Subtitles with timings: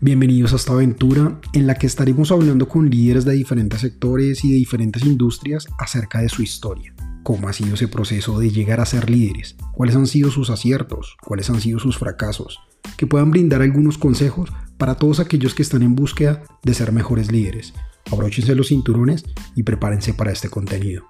[0.00, 4.52] Bienvenidos a esta aventura en la que estaremos hablando con líderes de diferentes sectores y
[4.52, 6.94] de diferentes industrias acerca de su historia.
[7.24, 11.16] Cómo ha sido ese proceso de llegar a ser líderes, cuáles han sido sus aciertos,
[11.26, 12.60] cuáles han sido sus fracasos,
[12.96, 17.32] que puedan brindar algunos consejos para todos aquellos que están en búsqueda de ser mejores
[17.32, 17.74] líderes.
[18.12, 19.24] Abróchense los cinturones
[19.56, 21.06] y prepárense para este contenido.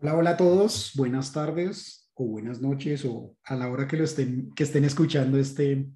[0.00, 4.02] Hola, hola a todos, buenas tardes o buenas noches o a la hora que, lo
[4.02, 5.88] estén, que estén escuchando este,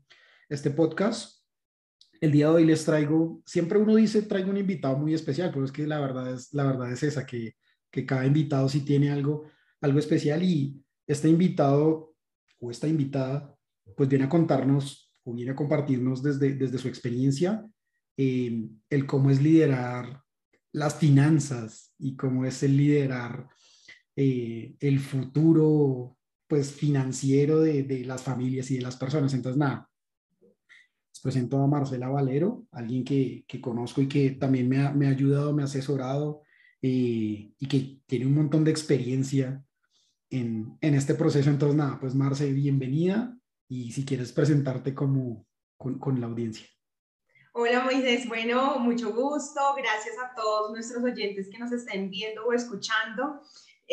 [0.49, 1.43] este podcast.
[2.21, 5.65] El día de hoy les traigo, siempre uno dice traigo un invitado muy especial, pero
[5.65, 7.57] es que la verdad es, la verdad es esa, que,
[7.91, 9.47] que cada invitado sí tiene algo,
[9.80, 12.15] algo especial y este invitado
[12.61, 13.57] o esta invitada
[13.97, 17.66] pues viene a contarnos o viene a compartirnos desde, desde su experiencia
[18.16, 20.23] eh, el cómo es liderar
[20.71, 23.49] las finanzas y cómo es el liderar
[24.15, 26.18] eh, el futuro
[26.53, 29.33] pues financiero de, de, las familias y de las personas.
[29.33, 29.89] Entonces, nada,
[30.39, 35.07] les presento a Marcela Valero, alguien que, que conozco y que también me ha, me
[35.07, 36.43] ha ayudado, me ha asesorado
[36.83, 39.65] eh, y que tiene un montón de experiencia
[40.29, 41.49] en, en, este proceso.
[41.49, 43.35] Entonces, nada, pues Marce, bienvenida
[43.67, 45.47] y si quieres presentarte como
[45.79, 46.67] con, con la audiencia.
[47.55, 49.61] Hola Moisés, bueno, mucho gusto.
[49.79, 53.41] Gracias a todos nuestros oyentes que nos estén viendo o escuchando.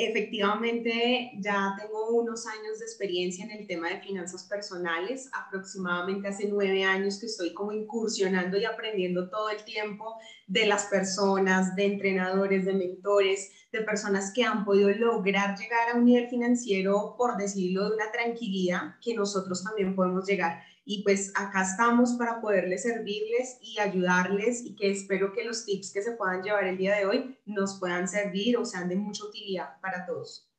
[0.01, 6.47] Efectivamente, ya tengo unos años de experiencia en el tema de finanzas personales, aproximadamente hace
[6.47, 10.15] nueve años que estoy como incursionando y aprendiendo todo el tiempo
[10.47, 15.97] de las personas, de entrenadores, de mentores, de personas que han podido lograr llegar a
[15.97, 20.61] un nivel financiero, por decirlo, de una tranquilidad que nosotros también podemos llegar
[20.91, 25.93] y pues acá estamos para poderles servirles y ayudarles y que espero que los tips
[25.93, 29.23] que se puedan llevar el día de hoy nos puedan servir o sean de mucha
[29.23, 30.49] utilidad para todos.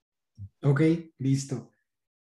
[0.62, 0.83] Ok,
[1.19, 1.72] listo.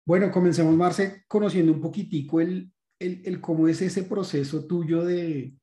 [0.05, 5.57] Bueno, comencemos, Marce, conociendo un poquitico el, el, el cómo es ese proceso tuyo de,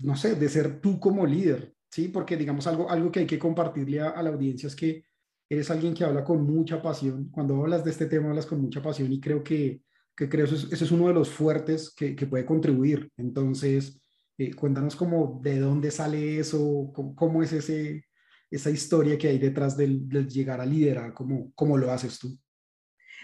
[0.00, 2.08] no sé, de ser tú como líder, ¿sí?
[2.08, 5.06] Porque digamos algo, algo que hay que compartirle a, a la audiencia es que
[5.48, 7.30] eres alguien que habla con mucha pasión.
[7.30, 9.84] Cuando hablas de este tema, hablas con mucha pasión y creo que
[10.16, 13.10] que creo que ese es uno de los fuertes que, que puede contribuir.
[13.16, 14.00] Entonces,
[14.38, 18.04] eh, cuéntanos cómo, de dónde sale eso, cómo, cómo, es ese,
[18.50, 22.36] esa historia que hay detrás del, del llegar a liderar, cómo, cómo lo haces tú.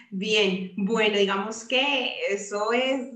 [0.09, 3.13] Bien, bueno, digamos que eso es,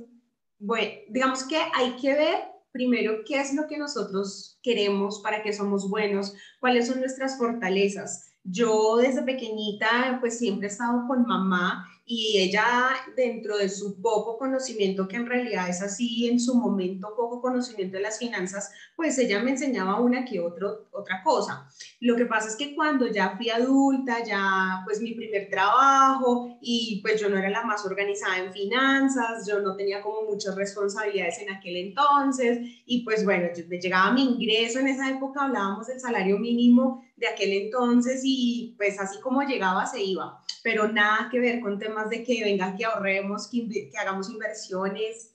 [0.59, 2.37] bueno, digamos que hay que ver
[2.71, 8.33] primero qué es lo que nosotros queremos, para qué somos buenos, cuáles son nuestras fortalezas.
[8.43, 14.37] Yo desde pequeñita pues siempre he estado con mamá y ella dentro de su poco
[14.37, 19.17] conocimiento, que en realidad es así, en su momento poco conocimiento de las finanzas, pues
[19.17, 21.67] ella me enseñaba una que otro, otra cosa.
[21.99, 26.99] Lo que pasa es que cuando ya fui adulta, ya pues mi primer trabajo y
[27.01, 31.39] pues yo no era la más organizada en finanzas, yo no tenía como muchas responsabilidades
[31.39, 35.99] en aquel entonces y pues bueno, me llegaba mi ingreso en esa época, hablábamos del
[35.99, 41.39] salario mínimo de aquel entonces y pues así como llegaba se iba, pero nada que
[41.39, 45.31] ver con temas de que venga, que ahorremos, que, que hagamos inversiones.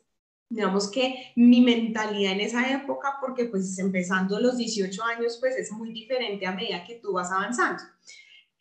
[0.49, 5.73] Digamos que mi mentalidad en esa época, porque pues empezando los 18 años, pues es
[5.73, 7.83] muy diferente a medida que tú vas avanzando.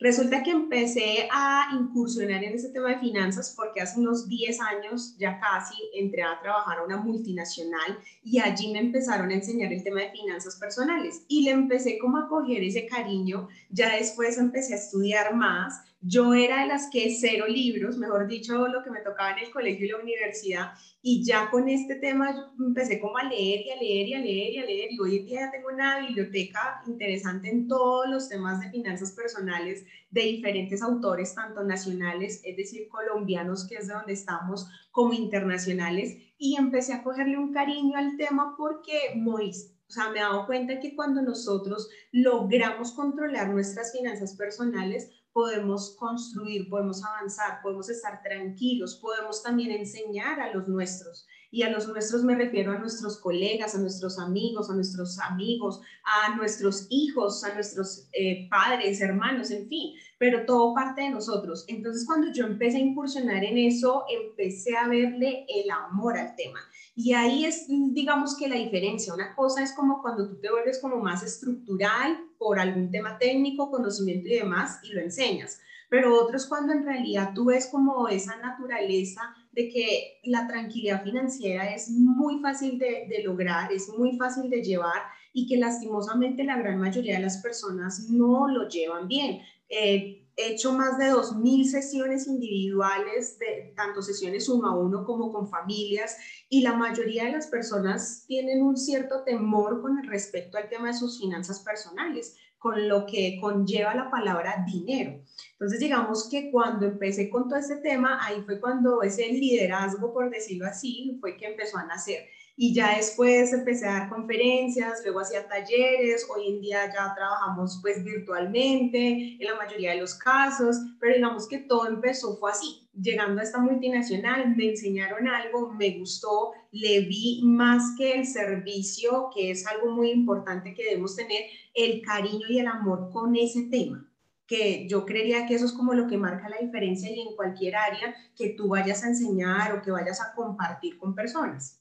[0.01, 5.17] Resulta que empecé a incursionar en ese tema de finanzas porque hace unos 10 años
[5.17, 9.83] ya casi entré a trabajar a una multinacional y allí me empezaron a enseñar el
[9.83, 14.73] tema de finanzas personales y le empecé como a coger ese cariño, ya después empecé
[14.73, 19.01] a estudiar más, yo era de las que cero libros, mejor dicho, lo que me
[19.01, 20.71] tocaba en el colegio y la universidad,
[21.01, 24.53] y ya con este tema empecé como a leer y a leer y a leer
[24.53, 28.29] y a leer, y hoy en día ya tengo una biblioteca interesante en todos los
[28.29, 33.93] temas de finanzas personales de diferentes autores, tanto nacionales, es decir, colombianos, que es de
[33.93, 39.91] donde estamos, como internacionales, y empecé a cogerle un cariño al tema porque Mois, o
[39.91, 46.69] sea, me he dado cuenta que cuando nosotros logramos controlar nuestras finanzas personales, podemos construir,
[46.69, 51.27] podemos avanzar, podemos estar tranquilos, podemos también enseñar a los nuestros.
[51.51, 55.81] Y a los nuestros me refiero a nuestros colegas, a nuestros amigos, a nuestros amigos,
[56.03, 61.65] a nuestros hijos, a nuestros eh, padres, hermanos, en fin, pero todo parte de nosotros.
[61.67, 66.59] Entonces, cuando yo empecé a incursionar en eso, empecé a verle el amor al tema.
[66.95, 69.13] Y ahí es, digamos que la diferencia.
[69.13, 73.71] Una cosa es como cuando tú te vuelves como más estructural por algún tema técnico,
[73.71, 75.61] conocimiento y demás, y lo enseñas.
[75.89, 81.03] Pero otro es cuando en realidad tú ves como esa naturaleza de que la tranquilidad
[81.03, 85.01] financiera es muy fácil de, lograr, es muy fácil de llevar
[85.33, 89.41] y que lastimosamente la gran mayoría de las personas no lo llevan bien.
[89.69, 95.33] Eh, he hecho más de 2.000 sesiones individuales, de, tanto sesiones uno a uno como
[95.33, 96.17] con familias,
[96.47, 100.93] y la mayoría de las personas tienen un cierto temor con respecto al tema de
[100.93, 105.21] sus finanzas personales, con lo que conlleva la palabra dinero.
[105.53, 110.29] Entonces, digamos que cuando empecé con todo este tema, ahí fue cuando ese liderazgo, por
[110.29, 112.27] decirlo así, fue que empezó a nacer
[112.61, 117.79] y ya después empecé a dar conferencias, luego hacía talleres, hoy en día ya trabajamos
[117.81, 122.89] pues virtualmente en la mayoría de los casos, pero digamos que todo empezó fue así,
[122.91, 129.29] llegando a esta multinacional, me enseñaron algo, me gustó, le vi más que el servicio,
[129.33, 133.69] que es algo muy importante que debemos tener, el cariño y el amor con ese
[133.71, 134.05] tema
[134.45, 137.77] que yo creería que eso es como lo que marca la diferencia y en cualquier
[137.77, 141.78] área que tú vayas a enseñar o que vayas a compartir con personas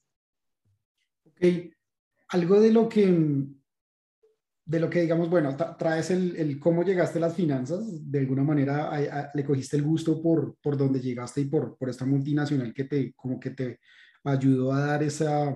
[2.28, 3.06] algo de lo que,
[4.64, 8.44] de lo que digamos, bueno, traes el, el, cómo llegaste a las finanzas, de alguna
[8.44, 12.84] manera le cogiste el gusto por, por donde llegaste y por, por esta multinacional que
[12.84, 13.78] te, como que te
[14.24, 15.54] ayudó a dar esa,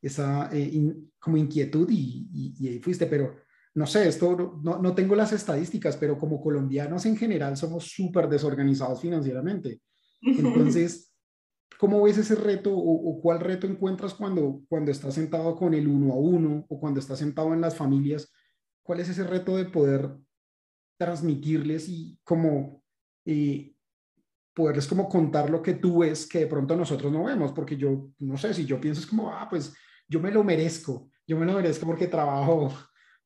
[0.00, 3.36] esa eh, como inquietud y, y, ahí fuiste, pero
[3.74, 8.28] no sé, esto no, no, tengo las estadísticas, pero como colombianos en general somos súper
[8.28, 9.80] desorganizados financieramente.
[10.22, 11.07] Entonces,
[11.78, 16.12] ¿Cómo ves ese reto o, cuál reto encuentras cuando, cuando estás sentado con el uno
[16.12, 18.32] a uno o cuando estás sentado en las familias?
[18.82, 20.16] ¿Cuál es ese reto de poder
[20.98, 22.82] transmitirles y como
[23.24, 23.76] eh,
[24.54, 27.52] poderles como contar lo que tú ves que de pronto nosotros no vemos?
[27.52, 29.72] Porque yo, no sé, si yo pienso es como, ah, pues
[30.08, 32.72] yo me lo merezco, yo me lo merezco porque trabajo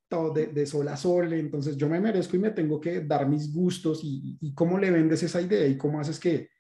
[0.09, 3.27] todo de, de sol a sol, entonces yo me merezco y me tengo que dar
[3.27, 6.51] mis gustos y, y cómo le vendes esa idea y cómo haces que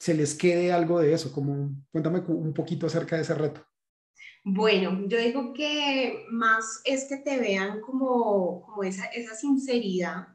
[0.00, 1.30] se les quede algo de eso?
[1.30, 3.60] Como, cuéntame un poquito acerca de ese reto.
[4.42, 10.28] Bueno, yo digo que más es que te vean como, como esa, esa sinceridad.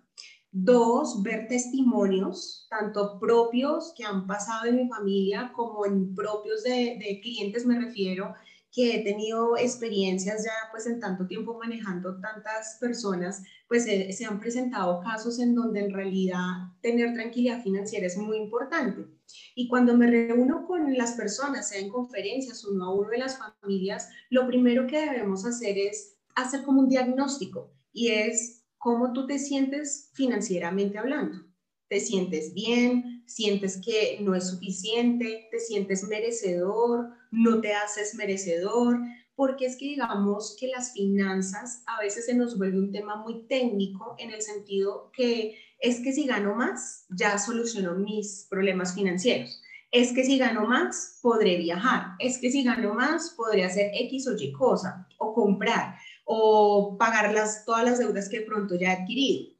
[0.52, 7.00] Dos, ver testimonios, tanto propios que han pasado en mi familia como en propios de,
[7.00, 8.36] de clientes, me refiero,
[8.76, 14.42] que he tenido experiencias ya pues en tanto tiempo manejando tantas personas, pues se han
[14.42, 19.08] presentado casos en donde en realidad tener tranquilidad financiera es muy importante.
[19.56, 23.40] Y cuando me reúno con las personas, sea en conferencias, uno a uno de las
[23.40, 29.26] familias, lo primero que debemos hacer es hacer como un diagnóstico y es cómo tú
[29.26, 31.48] te sientes financieramente hablando.
[31.88, 33.15] ¿Te sientes bien?
[33.26, 35.48] ¿Sientes que no es suficiente?
[35.52, 37.10] ¿Te sientes merecedor?
[37.32, 39.00] ¿No te haces merecedor?
[39.36, 43.46] Porque es que digamos que las finanzas a veces se nos vuelve un tema muy
[43.48, 49.62] técnico en el sentido que es que si gano más, ya soluciono mis problemas financieros.
[49.92, 52.16] Es que si gano más, podré viajar.
[52.20, 55.96] Es que si gano más, podré hacer X o Y cosa, o comprar,
[56.26, 59.55] o pagar las, todas las deudas que pronto ya he adquirido.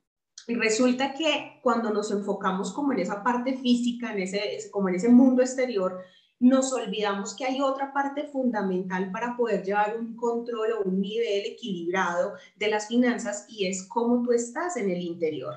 [0.48, 4.96] Y resulta que cuando nos enfocamos como en esa parte física, en ese, como en
[4.96, 6.00] ese mundo exterior,
[6.40, 11.46] nos olvidamos que hay otra parte fundamental para poder llevar un control o un nivel
[11.46, 15.56] equilibrado de las finanzas y es cómo tú estás en el interior.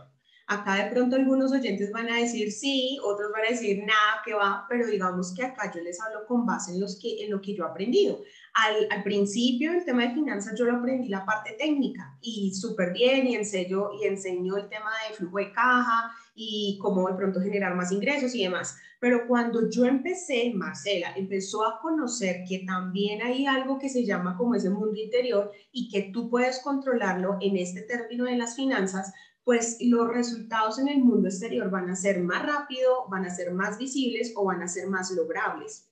[0.50, 4.32] Acá de pronto algunos oyentes van a decir sí, otros van a decir nada, que
[4.32, 7.42] va, pero digamos que acá yo les hablo con base en, los que, en lo
[7.42, 8.22] que yo he aprendido.
[8.54, 12.94] Al, al principio el tema de finanzas yo lo aprendí la parte técnica y súper
[12.94, 17.42] bien y enseño, y enseño el tema de flujo de caja y cómo de pronto
[17.42, 18.78] generar más ingresos y demás.
[19.00, 24.36] Pero cuando yo empecé, Marcela empezó a conocer que también hay algo que se llama
[24.36, 29.12] como ese mundo interior y que tú puedes controlarlo en este término de las finanzas,
[29.48, 33.50] pues los resultados en el mundo exterior van a ser más rápido, van a ser
[33.54, 35.88] más visibles o van a ser más logrables.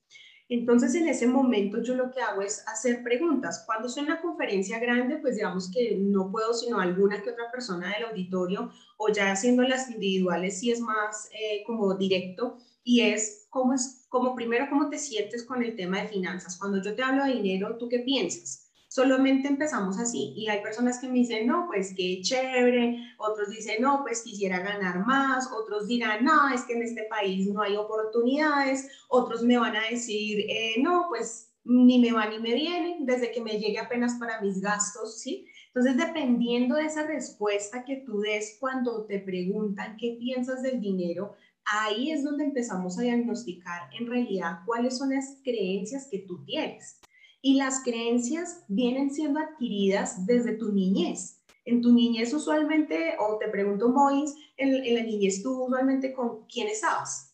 [0.47, 3.63] Entonces, en ese momento yo lo que hago es hacer preguntas.
[3.65, 7.91] Cuando en una conferencia grande, pues digamos que no puedo sino alguna que otra persona
[7.95, 13.47] del auditorio o ya haciendo las individuales si es más eh, como directo y es
[13.49, 16.59] cómo es, como primero, cómo te sientes con el tema de finanzas.
[16.59, 18.66] Cuando yo te hablo de dinero, ¿tú qué piensas?
[18.97, 23.79] Solamente empezamos así y hay personas que me dicen, no, pues qué chévere, otros dicen,
[23.79, 27.75] no, pues quisiera ganar más, otros dirán, no, es que en este país no hay
[27.75, 32.97] oportunidades, otros me van a decir, eh, no, pues ni me va ni me viene,
[33.01, 35.45] desde que me llegue apenas para mis gastos, ¿sí?
[35.67, 41.35] Entonces, dependiendo de esa respuesta que tú des cuando te preguntan qué piensas del dinero,
[41.65, 46.99] ahí es donde empezamos a diagnosticar en realidad cuáles son las creencias que tú tienes.
[47.47, 51.41] Y las creencias vienen siendo adquiridas desde tu niñez.
[51.63, 56.67] En tu niñez usualmente, o te pregunto, Mois, en, la niñez tú usualmente con quién
[56.67, 57.33] estabas?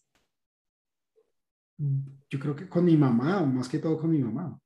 [2.29, 4.61] Yo creo que con mi mamá, o más que todo con mi mamá.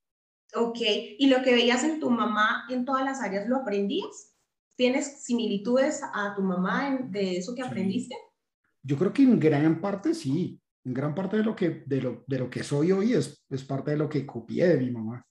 [0.53, 0.79] Ok,
[1.17, 4.35] ¿y lo que veías en tu mamá en todas las áreas lo aprendías?
[4.75, 8.17] ¿Tienes similitudes a tu mamá de eso que aprendiste?
[8.83, 12.25] Yo creo que en gran parte sí, en gran parte de lo que, de lo,
[12.27, 15.23] de lo que soy hoy es, es parte de lo que copié de mi mamá.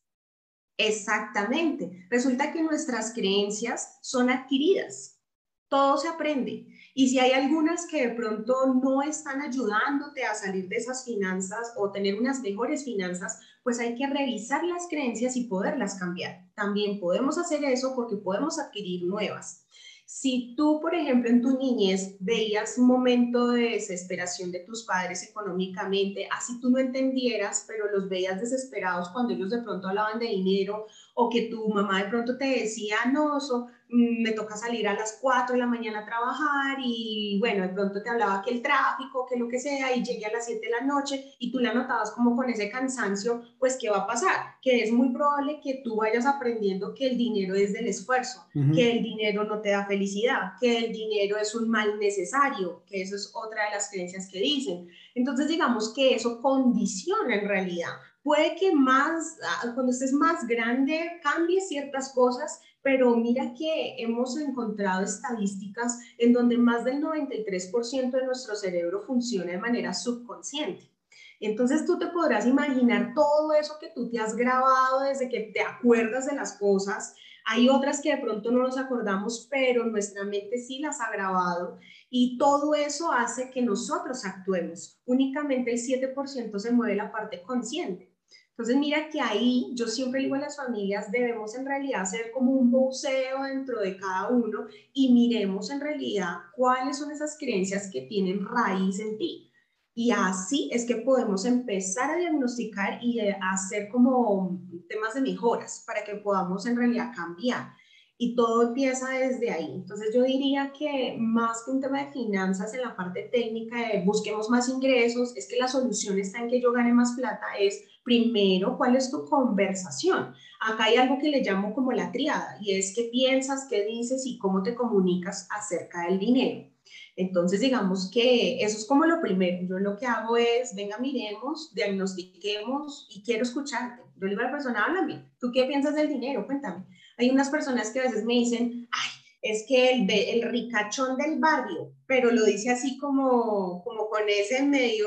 [0.78, 2.06] Exactamente.
[2.10, 5.20] Resulta que nuestras creencias son adquiridas.
[5.68, 6.68] Todo se aprende.
[6.94, 11.72] Y si hay algunas que de pronto no están ayudándote a salir de esas finanzas
[11.76, 16.46] o tener unas mejores finanzas, pues hay que revisar las creencias y poderlas cambiar.
[16.54, 19.65] También podemos hacer eso porque podemos adquirir nuevas.
[20.08, 25.28] Si tú, por ejemplo, en tu niñez veías un momento de desesperación de tus padres
[25.28, 30.26] económicamente, así tú no entendieras, pero los veías desesperados cuando ellos de pronto hablaban de
[30.26, 34.94] dinero o que tu mamá de pronto te decía, no, mm, me toca salir a
[34.94, 38.62] las 4 de la mañana a trabajar y bueno, de pronto te hablaba que el
[38.62, 41.60] tráfico, que lo que sea, y llegué a las 7 de la noche y tú
[41.60, 44.56] la notabas como con ese cansancio, pues ¿qué va a pasar?
[44.60, 48.90] Que es muy probable que tú vayas aprendiendo que el dinero es del esfuerzo, que
[48.90, 53.14] el dinero no te da felicidad, que el dinero es un mal necesario, que eso
[53.16, 54.88] es otra de las creencias que dicen.
[55.14, 57.92] Entonces digamos que eso condiciona en realidad
[58.26, 64.36] puede que más, ah, cuando estés más grande, cambie ciertas cosas, pero mira que hemos
[64.36, 70.90] encontrado estadísticas en donde más del 93% de nuestro cerebro funciona de manera subconsciente.
[71.38, 75.60] Entonces tú te podrás imaginar todo eso que tú te has grabado desde que te
[75.60, 77.14] acuerdas de las cosas.
[77.44, 81.78] Hay otras que de pronto no nos acordamos, pero nuestra mente sí las ha grabado
[82.10, 85.00] y todo eso hace que nosotros actuemos.
[85.04, 88.15] Únicamente el 7% se mueve la parte consciente.
[88.58, 92.52] Entonces, mira que ahí yo siempre digo a las familias, debemos en realidad hacer como
[92.52, 98.02] un buceo dentro de cada uno y miremos en realidad cuáles son esas creencias que
[98.02, 99.52] tienen raíz en ti.
[99.94, 104.58] Y así es que podemos empezar a diagnosticar y hacer como
[104.88, 107.74] temas de mejoras para que podamos en realidad cambiar.
[108.16, 109.70] Y todo empieza desde ahí.
[109.74, 114.02] Entonces yo diría que más que un tema de finanzas en la parte técnica de
[114.02, 117.82] busquemos más ingresos, es que la solución está en que yo gane más plata, es
[118.06, 120.32] primero, ¿cuál es tu conversación?
[120.60, 124.24] Acá hay algo que le llamo como la triada y es qué piensas, qué dices
[124.24, 126.70] y cómo te comunicas acerca del dinero.
[127.16, 129.66] Entonces, digamos que eso es como lo primero.
[129.68, 134.02] Yo lo que hago es, venga, miremos, diagnostiquemos y quiero escucharte.
[134.14, 136.46] Yo le digo a la persona, háblame, ¿tú qué piensas del dinero?
[136.46, 136.84] Cuéntame.
[137.18, 139.10] Hay unas personas que a veces me dicen, ay,
[139.42, 144.62] es que el, el ricachón del barrio, pero lo dice así como, como con ese
[144.62, 145.06] medio,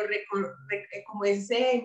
[1.07, 1.81] como ese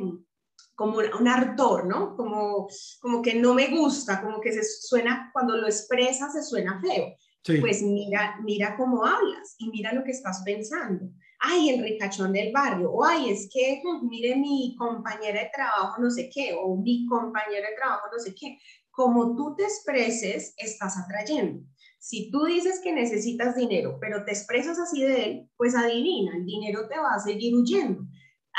[0.75, 2.17] como un ardor, ¿no?
[2.17, 2.69] Como,
[3.01, 7.15] como que no me gusta, como que se suena, cuando lo expresas se suena feo.
[7.61, 11.11] Pues mira, mira cómo hablas y mira lo que estás pensando.
[11.41, 16.11] Ay, el ricachón del barrio, o ay, es que, mire mi compañera de trabajo no
[16.11, 18.59] sé qué, o mi compañera de trabajo no sé qué.
[18.91, 21.63] Como tú te expreses, estás atrayendo.
[21.99, 26.47] Si tú dices que necesitas dinero, pero te expresas así de él, pues adivina, el
[26.47, 28.04] dinero te va a seguir huyendo.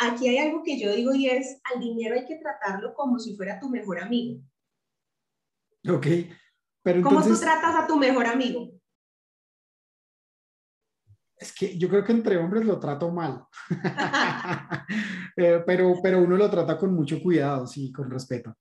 [0.01, 3.35] Aquí hay algo que yo digo y es, al dinero hay que tratarlo como si
[3.35, 4.41] fuera tu mejor amigo.
[5.87, 6.07] Ok,
[6.81, 7.23] pero entonces...
[7.23, 8.71] ¿Cómo tú tratas a tu mejor amigo?
[11.37, 13.45] Es que yo creo que entre hombres lo trato mal,
[15.37, 18.55] eh, pero, pero uno lo trata con mucho cuidado, sí, con respeto.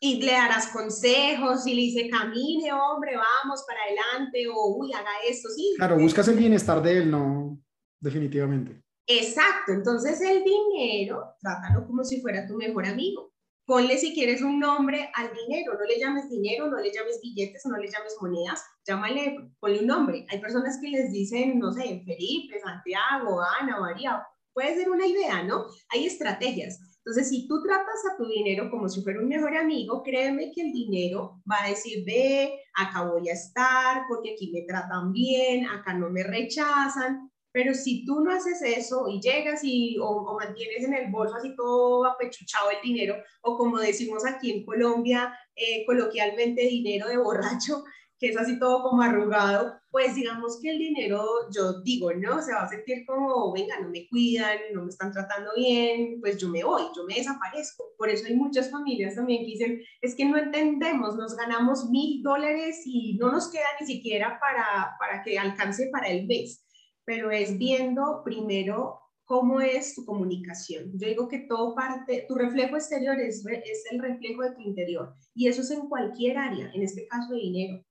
[0.00, 5.10] Y le darás consejos y le dice, camine, hombre, vamos para adelante, o uy, haga
[5.28, 5.74] esto, sí.
[5.76, 7.60] Claro, buscas el bienestar de él, no,
[8.00, 8.81] definitivamente.
[9.06, 13.32] Exacto, entonces el dinero, trátalo como si fuera tu mejor amigo.
[13.64, 17.64] Ponle si quieres un nombre al dinero, no le llames dinero, no le llames billetes,
[17.66, 20.26] no le llames monedas, llámale, ponle un nombre.
[20.30, 25.42] Hay personas que les dicen, no sé, Felipe, Santiago, Ana, María, puede ser una idea,
[25.44, 25.64] ¿no?
[25.90, 26.80] Hay estrategias.
[27.04, 30.62] Entonces, si tú tratas a tu dinero como si fuera un mejor amigo, créeme que
[30.62, 35.66] el dinero va a decir, ve, acá voy a estar, porque aquí me tratan bien,
[35.66, 37.31] acá no me rechazan.
[37.52, 41.54] Pero si tú no haces eso y llegas y o, mantienes en el bolso así
[41.54, 47.84] todo apechuchado el dinero, o como decimos aquí en Colombia, eh, coloquialmente dinero de borracho,
[48.18, 52.40] que es así todo como arrugado, pues digamos que el dinero, yo digo, ¿no?
[52.40, 56.38] Se va a sentir como, venga, no me cuidan, no me están tratando bien, pues
[56.38, 57.84] yo me voy, yo me desaparezco.
[57.98, 62.22] Por eso hay muchas familias también que dicen, es que no entendemos, nos ganamos mil
[62.22, 66.64] dólares y no nos queda ni siquiera para, para que alcance para el mes
[67.04, 70.90] pero es viendo primero cómo es tu comunicación.
[70.98, 75.14] Yo digo que todo parte, tu reflejo exterior es, es el reflejo de tu interior
[75.34, 77.84] y eso es en cualquier área, en este caso de dinero.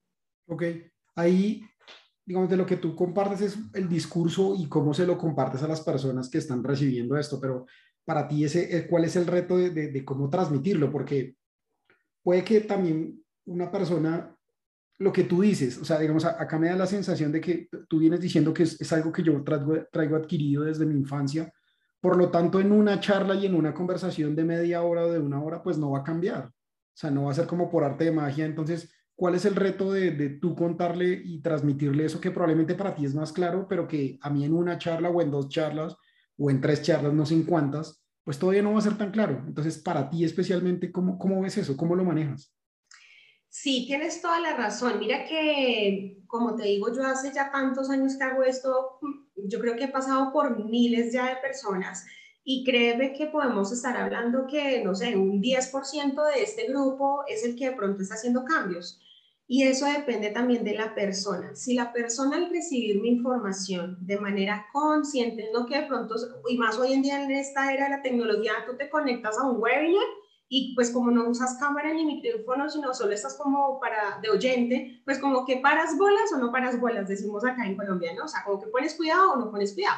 [0.46, 0.64] Ok,
[1.16, 1.62] ahí,
[2.24, 5.68] digamos, de lo que tú compartes es el discurso y cómo se lo compartes a
[5.68, 7.66] las personas que están recibiendo esto, pero
[8.04, 10.90] para ti, ese, eh, ¿cuál es el reto de, de, de cómo transmitirlo?
[10.90, 11.36] Porque
[12.22, 14.36] puede que también una persona,
[14.98, 17.98] lo que tú dices, o sea, digamos, acá me da la sensación de que tú
[17.98, 21.52] vienes diciendo que es, algo que yo traigo, traigo adquirido desde mi infancia,
[22.02, 25.20] por lo tanto, en una charla y en una conversación de media hora o de
[25.20, 26.46] una hora, pues no va a cambiar.
[26.46, 28.44] O sea, no va a ser como por arte de magia.
[28.44, 33.04] Entonces, ¿cuál es el reto de, tú contarle y transmitirle eso que probablemente para ti
[33.04, 35.96] es más claro, pero que a mí en una charla o en dos charlas
[36.36, 39.44] o en tres charlas, no sé cuántas, pues todavía no va a ser tan claro.
[39.46, 41.76] Entonces, para ti especialmente, ¿cómo, cómo ves eso?
[41.76, 42.52] ¿Cómo lo manejas?
[43.62, 44.98] Sí, tienes toda la razón.
[44.98, 48.98] Mira que, como te digo, yo hace ya tantos años que hago esto,
[49.36, 52.04] yo creo que he pasado por miles ya de personas
[52.42, 57.44] y créeme que podemos estar hablando que, no sé, un 10% de este grupo es
[57.44, 58.98] el que de pronto está haciendo cambios.
[59.46, 61.54] Y eso depende también de la persona.
[61.54, 66.16] Si la persona al recibir mi información de manera consciente, no que de pronto,
[66.48, 69.48] y más hoy en día en esta era de la tecnología, tú te conectas a
[69.48, 70.02] un webinar
[70.54, 75.00] y pues como no usas cámara ni micrófono, sino solo estás como para de oyente,
[75.06, 78.26] pues como que paras bolas o no paras bolas, decimos acá en Colombia, ¿no?
[78.26, 79.96] O sea, como que pones cuidado o no pones cuidado.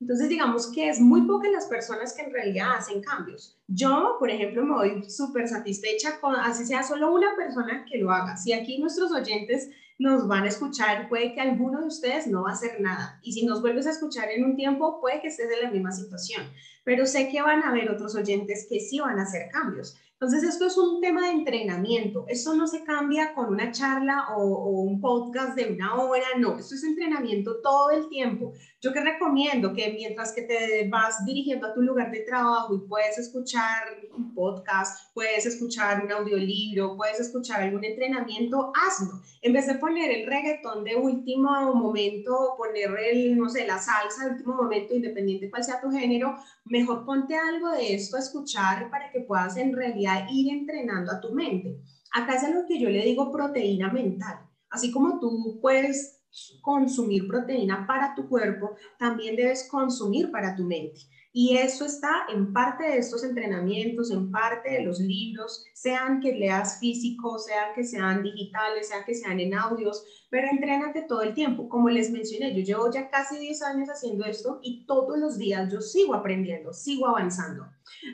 [0.00, 3.60] Entonces, digamos que es muy pocas las personas que en realidad hacen cambios.
[3.68, 8.10] Yo, por ejemplo, me voy súper satisfecha con, así sea solo una persona que lo
[8.10, 8.38] haga.
[8.38, 9.68] Si aquí nuestros oyentes
[10.02, 13.20] nos van a escuchar, puede que alguno de ustedes no va a hacer nada.
[13.22, 15.92] Y si nos vuelves a escuchar en un tiempo, puede que estés en la misma
[15.92, 16.42] situación.
[16.84, 19.96] Pero sé que van a haber otros oyentes que sí van a hacer cambios.
[20.22, 22.26] Entonces, esto es un tema de entrenamiento.
[22.28, 26.58] Esto no se cambia con una charla o, un podcast de una hora, no.
[26.58, 28.52] Esto es entrenamiento todo el tiempo.
[28.82, 32.88] Yo que recomiendo que mientras que te vas dirigiendo a tu lugar de trabajo y
[32.88, 39.22] puedes escuchar un podcast, puedes escuchar un audiolibro, puedes escuchar algún entrenamiento, hazlo.
[39.40, 44.24] En vez de poner el reggaetón de último momento, poner el, no sé, la salsa
[44.24, 46.34] de último momento, independiente cuál sea tu género,
[46.64, 51.20] mejor ponte algo de esto a escuchar para que puedas en realidad ir entrenando a
[51.20, 51.78] tu mente.
[52.12, 54.40] Acá es lo que yo le digo proteína mental.
[54.70, 56.11] Así como tú puedes
[56.60, 61.00] consumir proteína para tu cuerpo, también debes consumir para tu mente.
[61.34, 66.34] Y eso está en parte de estos entrenamientos, en parte de los libros, sean que
[66.34, 71.32] leas físico, sean que sean digitales, sean que sean en audios, pero entrénate todo el
[71.32, 71.70] tiempo.
[71.70, 75.72] Como les mencioné, yo llevo ya casi 10 años haciendo esto y todos los días
[75.72, 77.66] yo sigo aprendiendo, sigo avanzando.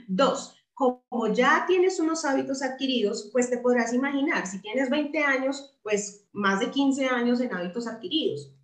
[0.06, 5.76] Dos, como ya tienes unos hábitos adquiridos, pues te podrás imaginar, si tienes 20 años,
[5.82, 8.54] pues más de 15 años en hábitos adquiridos.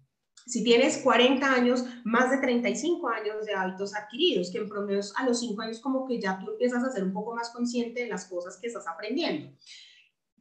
[0.46, 5.27] Si tienes 40 años, más de 35 años de hábitos adquiridos, que en promedio a
[5.27, 8.09] los 5 años como que ya tú empiezas a ser un poco más consciente de
[8.09, 9.50] las cosas que estás aprendiendo.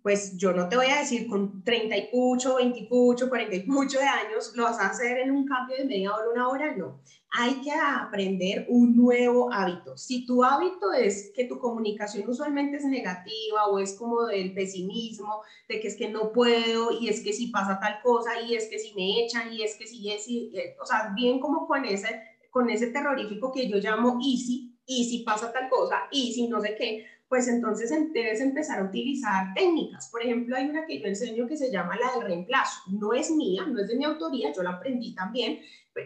[0.03, 4.79] Pues yo no te voy a decir con 38, 28, 48 de años, lo vas
[4.79, 7.01] a hacer en un cambio de media hora, una hora, no
[7.35, 9.97] hay que aprender un nuevo hábito.
[9.97, 15.41] Si tu hábito es que tu comunicación usualmente es negativa o es como del pesimismo,
[15.67, 18.69] de que es que no puedo y es que si pasa tal cosa y es
[18.69, 21.85] que si me echan y es que si es, eh, o sea, bien como con
[21.85, 26.47] ese, con ese terrorífico que yo llamo easy, y si pasa tal cosa, y si
[26.49, 30.07] no sé qué, pues entonces debes empezar a utilizar técnicas.
[30.11, 32.81] Por ejemplo, hay una que yo enseño que se llama la del reemplazo.
[32.91, 35.59] No es mía, no es de mi autoría, yo la aprendí también.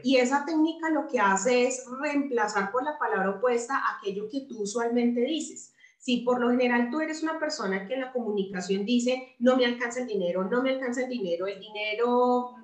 [0.05, 4.61] Y esa técnica lo que hace es reemplazar por la palabra opuesta aquello que tú
[4.61, 5.73] usualmente dices.
[5.97, 9.65] Si por lo general tú eres una persona que en la comunicación dice, no me
[9.65, 12.55] alcanza el dinero, no me alcanza el dinero, el dinero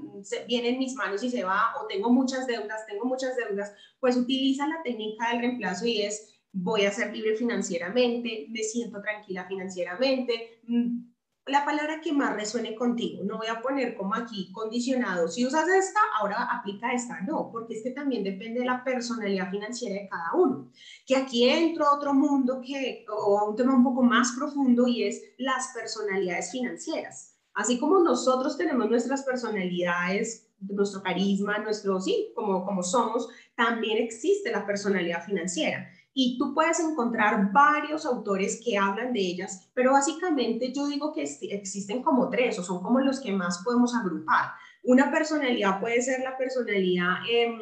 [0.48, 4.16] viene en mis manos y se va, o tengo muchas deudas, tengo muchas deudas, pues
[4.16, 9.46] utiliza la técnica del reemplazo y es, voy a ser libre financieramente, me siento tranquila
[9.46, 11.14] financieramente, mm,
[11.48, 13.24] la palabra que más resuene contigo.
[13.26, 15.28] No voy a poner como aquí condicionado.
[15.28, 17.20] Si usas esta, ahora aplica esta.
[17.22, 20.72] No, porque es que también depende de la personalidad financiera de cada uno.
[21.06, 25.04] Que aquí entro a otro mundo que, o un tema un poco más profundo y
[25.04, 27.38] es las personalidades financieras.
[27.54, 34.50] Así como nosotros tenemos nuestras personalidades, nuestro carisma, nuestro, sí, como, como somos, también existe
[34.50, 40.72] la personalidad financiera y tú puedes encontrar varios autores que hablan de ellas, pero básicamente
[40.72, 44.52] yo digo que existen como tres o son como los que más podemos agrupar.
[44.84, 47.60] Una personalidad puede ser la personalidad em,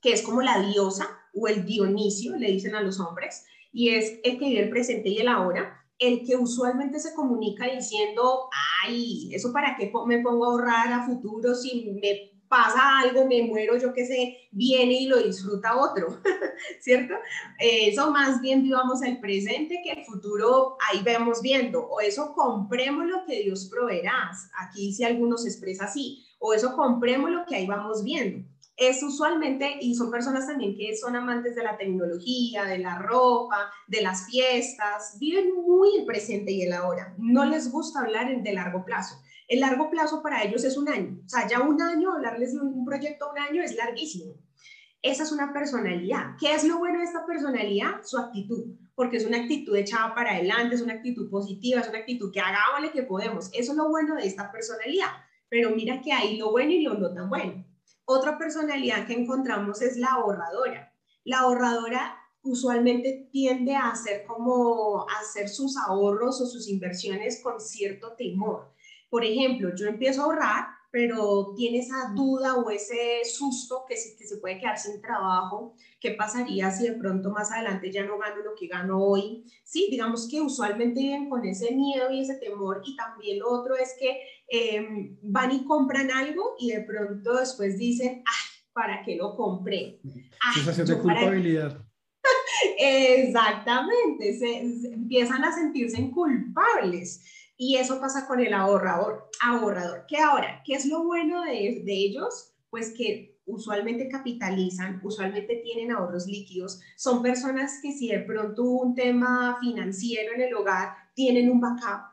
[0.00, 4.20] que es como la diosa o el Dionisio, le dicen a los hombres, y es
[4.24, 8.48] el que vive el presente y el ahora, el que usualmente se comunica diciendo,
[8.84, 13.42] ay, eso para qué me pongo a ahorrar a futuro si me pasa algo, me
[13.42, 16.20] muero, yo qué sé, viene y lo disfruta otro,
[16.80, 17.14] ¿cierto?
[17.58, 23.06] Eso más bien vivamos el presente que el futuro ahí vemos viendo, o eso compremos
[23.06, 27.56] lo que Dios proveerá, aquí si algunos se expresa así, o eso compremos lo que
[27.56, 28.46] ahí vamos viendo.
[28.78, 33.70] es usualmente, y son personas también que son amantes de la tecnología, de la ropa,
[33.86, 37.14] de las fiestas, viven muy el presente y el ahora.
[37.16, 39.16] No les gusta hablar de largo plazo.
[39.48, 41.20] El largo plazo para ellos es un año.
[41.24, 44.34] O sea, ya un año, hablarles de un proyecto un año es larguísimo.
[45.02, 46.34] Esa es una personalidad.
[46.40, 48.02] ¿Qué es lo bueno de esta personalidad?
[48.02, 51.98] Su actitud, porque es una actitud echada para adelante, es una actitud positiva, es una
[51.98, 53.48] actitud que hagámosle que podemos.
[53.52, 55.10] Eso es lo bueno de esta personalidad.
[55.48, 57.64] Pero mira que hay lo bueno y lo no tan bueno.
[58.04, 60.92] Otra personalidad que encontramos es la ahorradora.
[61.24, 68.14] La ahorradora usualmente tiende a hacer como hacer sus ahorros o sus inversiones con cierto
[68.16, 68.72] temor.
[69.08, 74.16] Por ejemplo, yo empiezo a ahorrar pero tiene esa duda o ese susto que se,
[74.16, 78.16] que se puede quedar sin trabajo, ¿qué pasaría si de pronto más adelante ya no
[78.16, 79.44] gano lo que gano hoy?
[79.62, 83.76] Sí, digamos que usualmente viven con ese miedo y ese temor y también lo otro
[83.76, 89.16] es que em, van y compran algo y de pronto después dicen, ay, ¿para qué
[89.16, 90.00] lo compré?
[90.54, 91.84] Sensación de culpabilidad.
[92.78, 94.60] Exactamente, se,
[94.94, 97.22] empiezan a sentirse culpables.
[97.56, 99.30] Y eso pasa con el ahorrador.
[99.40, 100.04] ahorrador.
[100.08, 100.62] ¿Qué ahora?
[100.64, 102.52] ¿Qué es lo bueno de, de ellos?
[102.70, 108.82] Pues que usualmente capitalizan, usualmente tienen ahorros líquidos, son personas que si de pronto hubo
[108.82, 112.10] un tema financiero en el hogar, tienen un backup.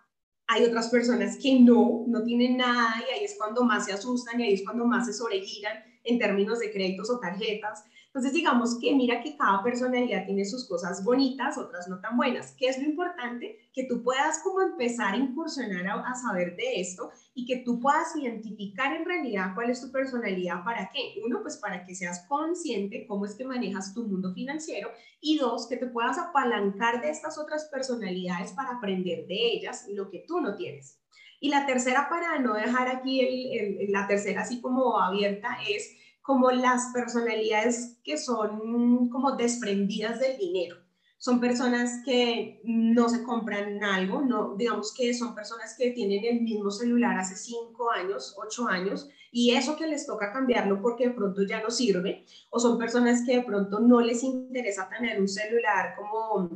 [0.48, 4.40] Hay otras personas que no, no tienen nada y ahí es cuando más se asustan
[4.40, 7.84] y ahí es cuando más se sobregiran en términos de créditos o tarjetas.
[8.14, 12.52] Entonces, digamos que mira que cada personalidad tiene sus cosas bonitas, otras no tan buenas.
[12.52, 13.58] ¿Qué es lo importante?
[13.74, 18.16] Que tú puedas como empezar a incursionar a, saber de esto y que tú puedas
[18.16, 21.16] identificar en realidad cuál es tu personalidad, para qué.
[21.26, 25.68] Uno, pues para que seas consciente cómo es que manejas tu mundo financiero y dos,
[25.68, 30.40] que te puedas apalancar de estas otras personalidades para aprender de ellas lo que tú
[30.40, 31.00] no tienes.
[31.40, 36.92] Y la tercera, para no dejar aquí la tercera así como abierta, es como las
[36.94, 40.78] personalidades que son como desprendidas del dinero.
[41.18, 46.42] Son personas que no se compran algo, no, digamos que son personas que tienen el
[46.42, 51.14] mismo celular hace cinco años, ocho años, y eso que les toca cambiarlo porque de
[51.14, 55.28] pronto ya no sirve, o son personas que de pronto no les interesa tener un
[55.28, 56.50] celular como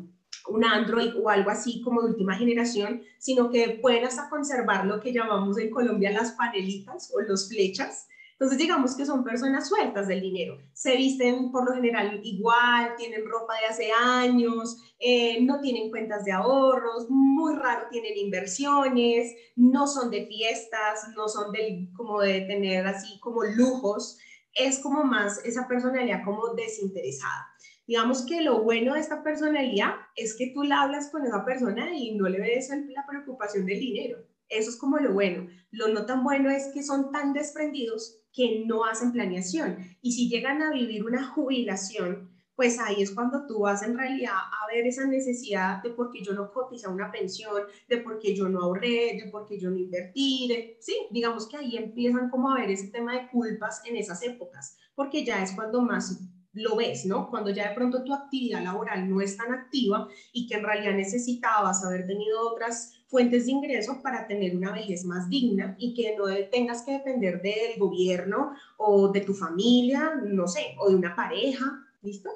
[0.49, 4.99] un Android o algo así como de última generación, sino que pueden hasta conservar lo
[4.99, 8.07] que llamamos en Colombia las panelitas o los flechas,
[8.39, 10.59] entonces, digamos que son personas sueltas del dinero.
[10.71, 16.23] Se visten por lo general igual, tienen ropa de hace años, eh, no tienen cuentas
[16.23, 22.41] de ahorros, muy raro tienen inversiones, no son de fiestas, no son del, como de
[22.41, 24.19] tener así como lujos.
[24.53, 27.47] Es como más esa personalidad como desinteresada.
[27.87, 31.89] Digamos que lo bueno de esta personalidad es que tú la hablas con esa persona
[31.91, 34.19] y no le ves la preocupación del dinero.
[34.49, 35.47] Eso es como lo bueno.
[35.71, 39.79] Lo no tan bueno es que son tan desprendidos que no hacen planeación.
[39.99, 44.33] Y si llegan a vivir una jubilación, pues ahí es cuando tú vas en realidad
[44.33, 48.35] a ver esa necesidad de por qué yo no cotiza una pensión, de por qué
[48.35, 52.29] yo no ahorré, de por qué yo no invertí, de, sí, digamos que ahí empiezan
[52.29, 56.19] como a ver ese tema de culpas en esas épocas, porque ya es cuando más
[56.53, 57.29] lo ves, ¿no?
[57.29, 60.93] Cuando ya de pronto tu actividad laboral no es tan activa y que en realidad
[60.93, 66.15] necesitabas haber tenido otras fuentes de ingreso para tener una vejez más digna y que
[66.15, 71.15] no tengas que depender del gobierno o de tu familia, no sé, o de una
[71.15, 71.65] pareja,
[72.01, 72.29] ¿listo?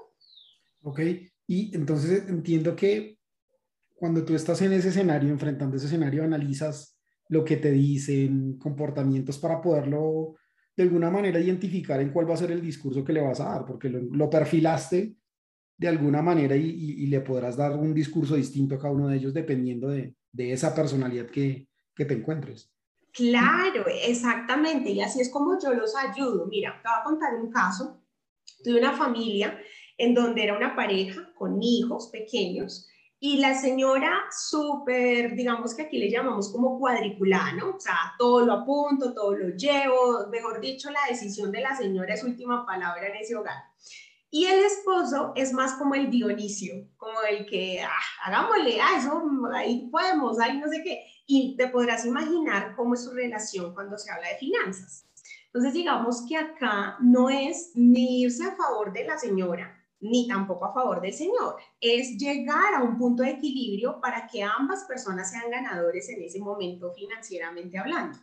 [0.83, 0.99] Ok,
[1.47, 3.19] y entonces entiendo que
[3.93, 9.37] cuando tú estás en ese escenario, enfrentando ese escenario, analizas lo que te dicen, comportamientos
[9.37, 10.35] para poderlo
[10.75, 13.49] de alguna manera identificar en cuál va a ser el discurso que le vas a
[13.49, 15.15] dar, porque lo, perfilaste
[15.81, 19.17] de alguna manera y, y, le podrás dar un discurso distinto a cada uno de
[19.17, 22.71] ellos dependiendo de, de esa personalidad que, que te encuentres.
[23.11, 24.91] Claro, exactamente.
[24.91, 26.45] Y así es como yo los ayudo.
[26.45, 27.99] Mira, te voy a contar un caso.
[28.63, 29.59] Tuve una familia
[29.97, 32.87] en donde era una pareja con hijos pequeños
[33.19, 37.75] y la señora súper, digamos que aquí le llamamos como cuadriculada, ¿no?
[37.75, 42.13] O sea, todo lo apunto, todo lo llevo, mejor dicho, la decisión de la señora
[42.13, 43.63] es última palabra en ese hogar.
[44.33, 47.89] Y el esposo es más como el Dionisio, como el que, ah,
[48.23, 49.21] hagámosle, ah, eso,
[49.53, 51.05] ahí podemos, ahí no sé qué.
[51.27, 55.05] Y te podrás imaginar cómo es su relación cuando se habla de finanzas.
[55.47, 60.63] Entonces, digamos que acá no es ni irse a favor de la señora, ni tampoco
[60.63, 61.57] a favor del señor.
[61.81, 66.39] Es llegar a un punto de equilibrio para que ambas personas sean ganadores en ese
[66.39, 68.17] momento financieramente hablando.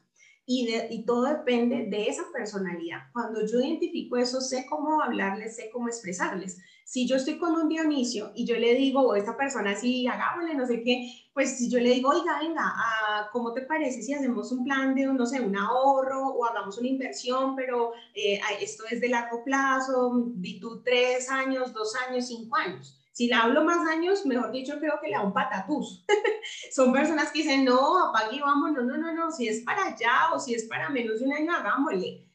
[0.51, 3.01] Y, y, todo depende de esa personalidad.
[3.13, 6.59] Cuando yo identifico eso, sé cómo hablarles, sé cómo expresarles.
[6.85, 10.55] Si yo estoy con un Dionisio y yo le digo, o esta persona así, hagámosle
[10.55, 14.15] no sé qué, pues si yo le digo, oiga, venga, ah, ¿cómo te parece si
[14.15, 18.85] hacemos un plan de, no sé, un ahorro o hagamos una inversión, pero eh, esto
[18.91, 22.98] es de largo plazo, di tú tres años, dos años, cinco años?
[23.19, 26.05] Si le hablo más años, mejor dicho, creo que le da un patatús.
[26.73, 29.87] Son personas que dicen, no, apague y vamos, no, no, no, no, si es para
[29.87, 32.29] allá o si es para menos de un año, hagámosle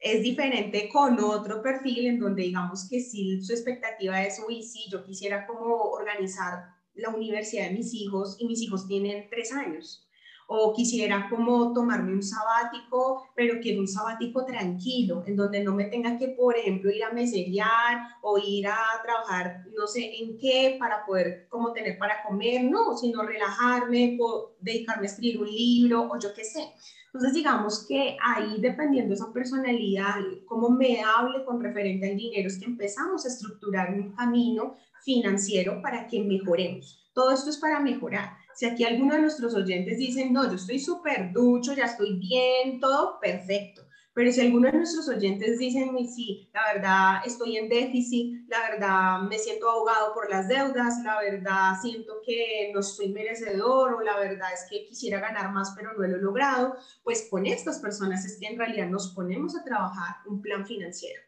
[0.00, 4.86] es diferente con otro perfil en donde digamos que sí, su expectativa es, uy, sí,
[4.90, 10.08] yo quisiera como organizar la universidad de mis hijos y mis hijos tienen tres años.
[10.54, 15.86] O quisiera como tomarme un sabático, pero quiero un sabático tranquilo, en donde no me
[15.86, 20.76] tenga que, por ejemplo, ir a meserear o ir a trabajar, no sé en qué,
[20.78, 24.18] para poder como tener para comer, no, sino relajarme,
[24.60, 26.74] dedicarme a escribir un libro o yo qué sé.
[27.06, 32.48] Entonces, digamos que ahí, dependiendo de esa personalidad, cómo me hable con referente al dinero,
[32.48, 37.10] es que empezamos a estructurar un camino financiero para que mejoremos.
[37.14, 38.36] Todo esto es para mejorar.
[38.54, 42.80] Si aquí alguno de nuestros oyentes dicen, no, yo estoy súper ducho, ya estoy bien,
[42.80, 43.82] todo perfecto.
[44.14, 49.22] Pero si alguno de nuestros oyentes dicen, sí, la verdad estoy en déficit, la verdad
[49.22, 54.18] me siento ahogado por las deudas, la verdad siento que no soy merecedor o la
[54.18, 58.26] verdad es que quisiera ganar más pero no lo he logrado, pues con estas personas
[58.26, 61.22] es que en realidad nos ponemos a trabajar un plan financiero.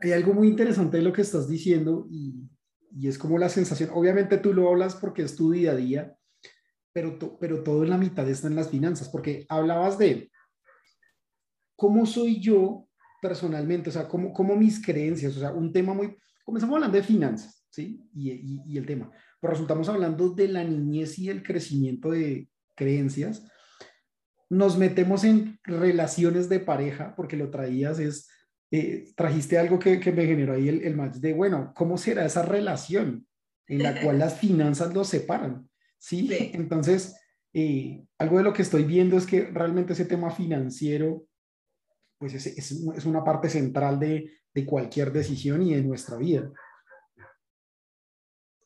[0.00, 2.50] Hay algo muy interesante de lo que estás diciendo y,
[2.94, 6.16] y es como la sensación, obviamente tú lo hablas porque es tu día a día,
[6.92, 10.30] pero, pero todo en la mitad está en las finanzas, porque hablabas de
[11.76, 12.88] cómo soy yo
[13.20, 17.04] personalmente, o sea, cómo, cómo mis creencias, o sea, un tema muy, comenzamos hablando de
[17.04, 18.08] finanzas, ¿sí?
[18.14, 23.46] Y, y, el tema, pero resultamos hablando de la niñez y el crecimiento de creencias,
[24.50, 28.28] nos metemos en relaciones de pareja, porque lo traías, es,
[28.74, 32.24] eh, trajiste algo que, que, me generó ahí el, el match de, bueno, ¿cómo será
[32.24, 33.26] esa relación
[33.66, 35.68] en la cual las finanzas los separan?
[35.98, 36.26] ¿Sí?
[36.54, 37.14] Entonces,
[37.52, 41.26] eh, algo de lo que estoy viendo es que realmente ese tema financiero
[42.16, 46.50] pues es, es, es una parte central de, de, cualquier decisión y de nuestra vida.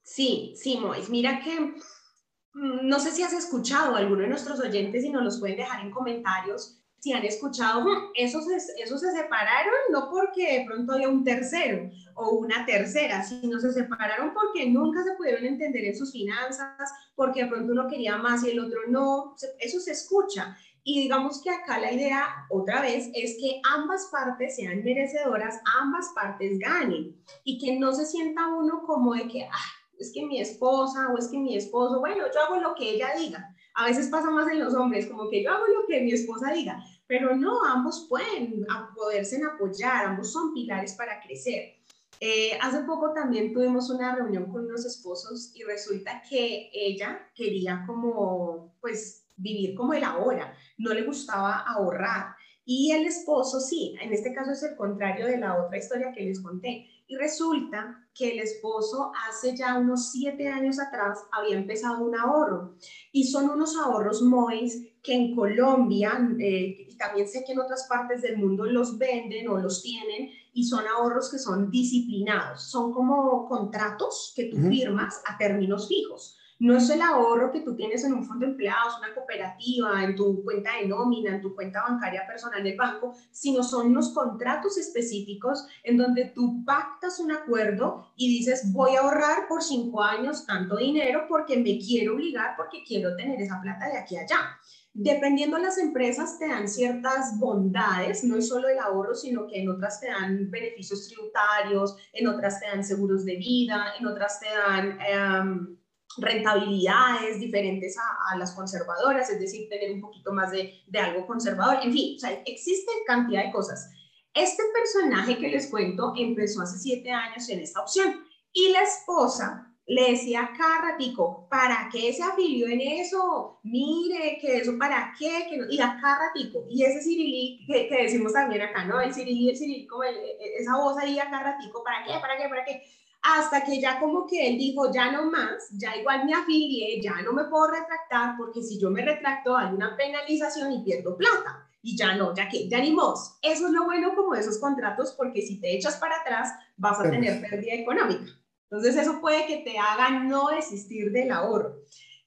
[0.05, 1.11] Sí, sí, Mois.
[1.11, 5.25] Mira que mm, no sé si has escuchado a alguno de nuestros oyentes y nos
[5.25, 10.65] los pueden dejar en comentarios si han escuchado, esos, esos se separaron no porque de
[10.65, 15.85] pronto había un tercero o una tercera, sino se separaron porque nunca se pudieron entender
[15.85, 19.37] en sus finanzas, porque de pronto uno quería más y el otro no.
[19.61, 20.57] Eso se escucha.
[20.89, 26.13] Y digamos que acá la idea, otra vez, es que ambas partes sean merecedoras, ambas
[26.15, 30.41] partes ganen y que no se sienta uno como de que, ah, es que mi
[30.41, 33.53] esposa o es que mi esposo, bueno, yo hago lo que ella diga.
[33.77, 36.51] A veces pasa más en los hombres, como que yo hago lo que mi esposa
[36.53, 41.77] diga, pero no, ambos pueden poderse apoyar, ambos son pilares para crecer.
[42.19, 47.85] Eh, hace poco también tuvimos una reunión con unos esposos y resulta que ella quería
[47.87, 52.35] como, pues, vivir como el ahora, no le gustaba ahorrar.
[52.65, 56.25] Y el esposo sí, en este caso es el contrario de la otra historia que
[56.25, 56.89] les conté.
[57.09, 62.75] Y resulta que el esposo hace ya unos siete años atrás había empezado un ahorro.
[63.13, 67.87] Y son unos ahorros MOIS que en Colombia, eh, y también sé que en otras
[67.89, 72.63] partes del mundo los venden o los tienen, y son ahorros que son disciplinados.
[72.63, 76.36] Son como contratos que tú firmas a términos fijos.
[76.59, 80.17] No es el ahorro que tú tienes en un fondo de empleados, una cooperativa, en
[80.17, 84.79] tu cuenta de nómina, en tu cuenta bancaria personal del banco, sino son los contratos
[84.79, 90.47] específicos en donde tú pactas un acuerdo y dices, voy a ahorrar por cinco años
[90.47, 94.59] tanto dinero porque me quiero obligar, porque quiero tener esa plata de aquí a allá.
[94.99, 99.61] Dependiendo de las empresas te dan ciertas bondades, no es solo el ahorro, sino que
[99.61, 104.41] en otras te dan beneficios tributarios, en otras te dan seguros de vida, en otras
[104.41, 104.99] te dan...
[105.07, 105.77] Em,
[106.19, 111.79] rentabilidades diferentes a, las conservadoras, es decir, tener un poquito más de, de algo conservador,
[111.83, 113.91] en fin, o sea, existe cantidad de cosas.
[114.35, 119.67] Este personaje que les cuento empezó hace siete años en esta opción y la esposa
[119.87, 123.61] le decía cada ratico, ¿para qué se afilió en eso?
[123.63, 125.47] Mire, que eso, ¿para qué?
[125.49, 126.67] Que y a cada ratico.
[126.69, 129.01] Y ese cirilí que, que, decimos también acá, ¿no?
[129.01, 132.13] El cirilí, el cirilí, como esa voz ahí a cada ratico, ¿para qué?
[132.21, 132.49] ¿Para qué?
[132.49, 132.83] ¿Para qué?
[133.23, 137.23] Hasta que ya como que él dijo, ya no más, ya igual me afilié, ya
[137.23, 141.69] no me puedo retractar, porque si yo me retracto hay una penalización y pierdo plata.
[141.83, 143.39] Y ya no, ya que, ya ni más.
[143.43, 146.99] Eso es lo bueno como de esos contratos, porque si te echas para atrás, vas
[146.99, 148.33] a tener pérdida económica.
[148.65, 151.77] Entonces eso puede que te haga no desistir del ahorro.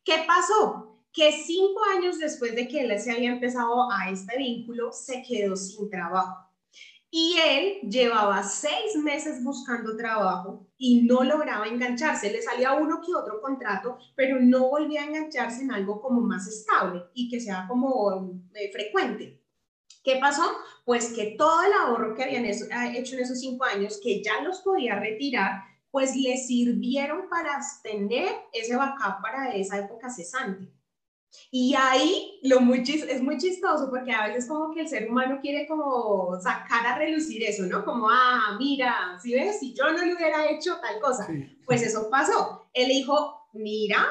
[0.05, 0.89] ¿Qué pasó?
[1.11, 5.55] que cinco años después de que él se había empezado a este vínculo, se quedó
[5.55, 6.48] sin trabajo.
[7.11, 12.31] Y él llevaba seis meses buscando trabajo y no lograba engancharse.
[12.31, 16.47] Le salía uno que otro contrato, pero no volvía a engancharse en algo como más
[16.47, 19.41] estable y que sea como eh, frecuente.
[20.03, 20.43] ¿Qué pasó?
[20.85, 24.59] Pues que todo el ahorro que habían hecho en esos cinco años, que ya los
[24.59, 30.71] podía retirar, pues le sirvieron para tener ese backup para esa época cesante.
[31.51, 35.39] Y ahí lo muy es muy chistoso porque a veces como que el ser humano
[35.41, 37.83] quiere como sacar a relucir eso, ¿no?
[37.83, 41.27] Como, ah, mira, si ves, si yo no le hubiera hecho tal cosa,
[41.65, 42.69] pues eso pasó.
[42.73, 44.05] Él dijo, mira,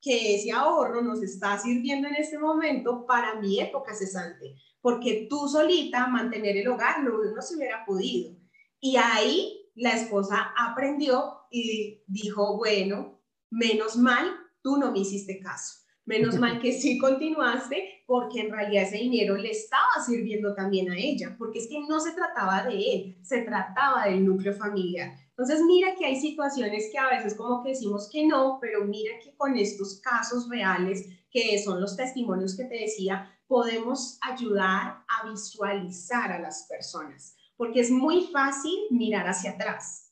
[0.00, 5.48] que ese ahorro nos está sirviendo en este momento para mi época cesante, porque tú
[5.48, 8.36] solita mantener el hogar no, no se hubiera podido.
[8.80, 14.30] Y ahí la esposa aprendió y dijo, bueno, menos mal,
[14.62, 19.36] tú no me hiciste caso Menos mal que sí continuaste porque en realidad ese dinero
[19.36, 23.40] le estaba sirviendo también a ella, porque es que no se trataba de él, se
[23.40, 25.14] trataba del núcleo familiar.
[25.30, 29.12] Entonces mira que hay situaciones que a veces como que decimos que no, pero mira
[29.22, 35.30] que con estos casos reales, que son los testimonios que te decía, podemos ayudar a
[35.30, 40.03] visualizar a las personas, porque es muy fácil mirar hacia atrás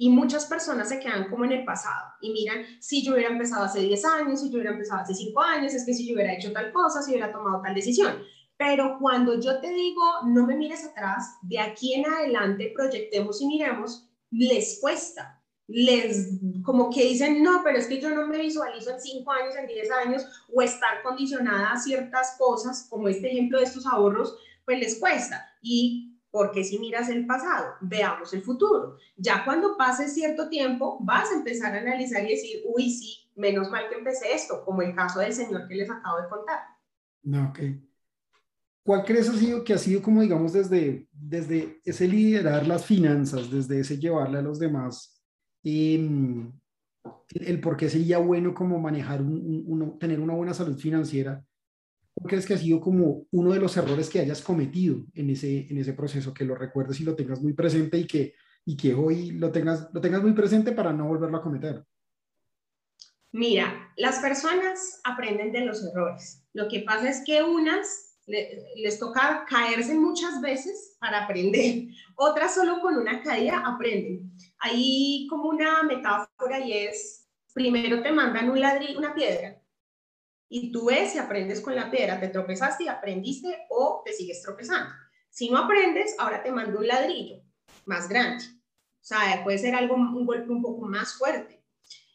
[0.00, 3.64] y muchas personas se quedan como en el pasado y miran, si yo hubiera empezado
[3.64, 6.32] hace 10 años, si yo hubiera empezado hace 5 años, es que si yo hubiera
[6.32, 8.14] hecho tal cosa, si hubiera tomado tal decisión.
[8.56, 13.46] Pero cuando yo te digo, no me mires atrás, de aquí en adelante proyectemos y
[13.46, 15.38] miremos, les cuesta.
[15.66, 16.30] Les,
[16.64, 19.66] como que dicen, no, pero es que yo no me visualizo en 5 años, en
[19.66, 24.34] 10 años, o estar condicionada a ciertas cosas, como este ejemplo de estos ahorros,
[24.64, 25.46] pues les cuesta.
[25.60, 28.96] Y porque si miras el pasado, veamos el futuro.
[29.16, 33.70] Ya cuando pase cierto tiempo, vas a empezar a analizar y decir, uy, sí, menos
[33.70, 36.60] mal que empecé esto, como el caso del señor que les acabo de contar.
[37.22, 37.58] No, ok.
[38.82, 43.50] ¿Cuál crees ha sido que ha sido como, digamos, desde, desde ese liderar las finanzas,
[43.50, 45.22] desde ese llevarle a los demás,
[45.62, 46.52] em,
[47.34, 51.44] el por qué sería bueno como manejar, un, tener una buena salud financiera?
[52.22, 55.78] Crees que ha sido como uno de los errores que hayas cometido en ese, en
[55.78, 56.34] ese proceso?
[56.34, 59.88] Que lo recuerdes y lo tengas muy presente y que, y que hoy lo tengas,
[59.92, 61.84] lo tengas muy presente para no volverlo a cometer.
[63.32, 66.44] Mira, las personas aprenden de los errores.
[66.52, 68.10] Lo que pasa es que unas
[68.76, 74.32] les toca caerse muchas veces para aprender, otras solo con una caída aprenden.
[74.58, 79.59] Hay como una metáfora y es, primero te mandan un ladrillo, una piedra,
[80.52, 84.42] y tú ves si aprendes con la piedra, te tropezaste y aprendiste o te sigues
[84.42, 84.92] tropezando.
[85.30, 87.36] Si no aprendes, ahora te mando un ladrillo
[87.86, 88.44] más grande.
[89.00, 91.64] O sea, puede ser algo, un golpe un poco más fuerte.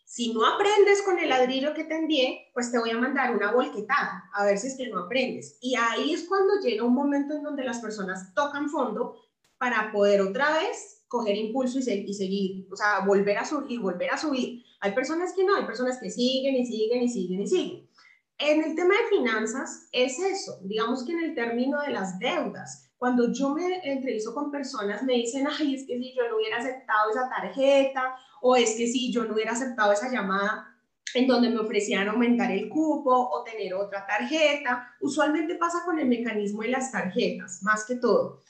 [0.03, 3.53] Si no aprendes con el ladrillo que te envié, pues te voy a mandar una
[3.53, 5.57] volquetada, a ver si es que no aprendes.
[5.61, 9.15] Y ahí es cuando llega un momento en donde las personas tocan fondo
[9.57, 14.11] para poder otra vez coger impulso y, y seguir, o sea, volver a subir, volver
[14.11, 14.63] a subir.
[14.81, 17.89] Hay personas que no, hay personas que siguen y siguen y siguen y siguen.
[18.37, 22.91] En el tema de finanzas es eso, digamos que en el término de las deudas,
[22.97, 26.57] cuando yo me entrevisto con personas me dicen, ay, es que si yo no hubiera
[26.57, 30.75] aceptado esa tarjeta o es que si yo no hubiera aceptado esa llamada
[31.13, 36.07] en donde me ofrecían aumentar el cupo o tener otra tarjeta, usualmente pasa con el
[36.07, 38.41] mecanismo de las tarjetas, más que todo.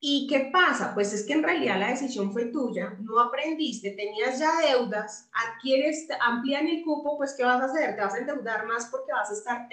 [0.00, 0.94] ¿Y qué pasa?
[0.94, 6.06] Pues es que en realidad la decisión fue tuya, no aprendiste, tenías ya deudas, adquieres,
[6.20, 7.96] amplían el cupo, pues ¿qué vas a hacer?
[7.96, 9.68] Te vas a endeudar más porque vas a estar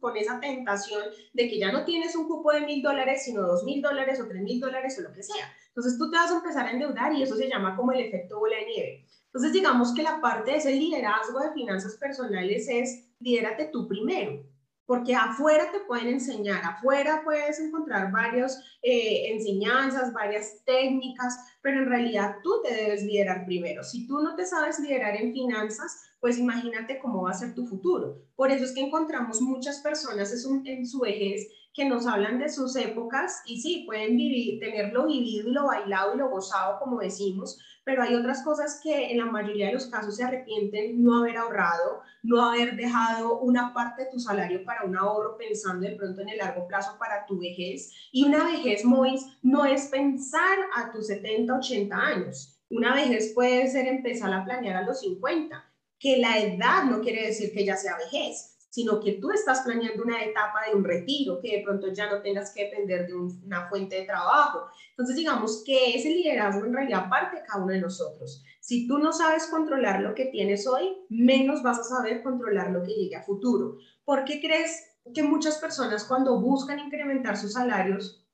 [0.00, 3.62] con esa tentación de que ya no tienes un cupo de mil dólares, sino dos
[3.62, 5.54] mil dólares o tres mil dólares o lo que sea.
[5.68, 8.40] Entonces tú te vas a empezar a endeudar y eso se llama como el efecto
[8.40, 9.06] bola de nieve.
[9.26, 14.44] Entonces digamos que la parte de ese liderazgo de finanzas personales es lidérate tú primero
[14.88, 21.90] porque afuera te pueden enseñar, afuera puedes encontrar varias eh, enseñanzas, varias técnicas, pero en
[21.90, 23.84] realidad tú te debes liderar primero.
[23.84, 27.66] Si tú no te sabes liderar en finanzas, pues imagínate cómo va a ser tu
[27.66, 28.22] futuro.
[28.34, 31.46] Por eso es que encontramos muchas personas en su vejez
[31.78, 36.12] que nos hablan de sus épocas y sí, pueden vivir, tenerlo vivido y lo bailado
[36.12, 39.86] y lo gozado, como decimos, pero hay otras cosas que en la mayoría de los
[39.86, 44.82] casos se arrepienten no haber ahorrado, no haber dejado una parte de tu salario para
[44.82, 47.92] un ahorro pensando de pronto en el largo plazo para tu vejez.
[48.10, 52.60] Y una vejez, Mois, no es pensar a tus 70, 80 años.
[52.70, 55.64] Una vejez puede ser empezar a planear a los 50,
[56.00, 60.02] que la edad no quiere decir que ya sea vejez, sino que tú estás planeando
[60.02, 63.68] una etapa de un retiro, que de pronto ya no tengas que depender de una
[63.68, 64.66] fuente de trabajo.
[64.90, 68.44] Entonces, digamos que ese liderazgo en realidad parte de cada uno de nosotros.
[68.60, 72.82] Si tú no sabes controlar lo que tienes hoy, menos vas a saber controlar lo
[72.82, 73.78] que llegue a futuro.
[74.04, 78.26] ¿Por qué crees que muchas personas cuando buscan incrementar sus salarios,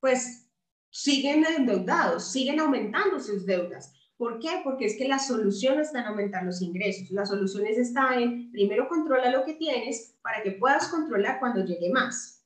[0.00, 0.48] pues
[0.90, 3.92] siguen endeudados, siguen aumentando sus deudas?
[4.20, 4.60] ¿Por qué?
[4.62, 7.10] Porque es que la solución está en aumentar los ingresos.
[7.10, 11.88] La solución está en, primero controla lo que tienes para que puedas controlar cuando llegue
[11.88, 12.44] más.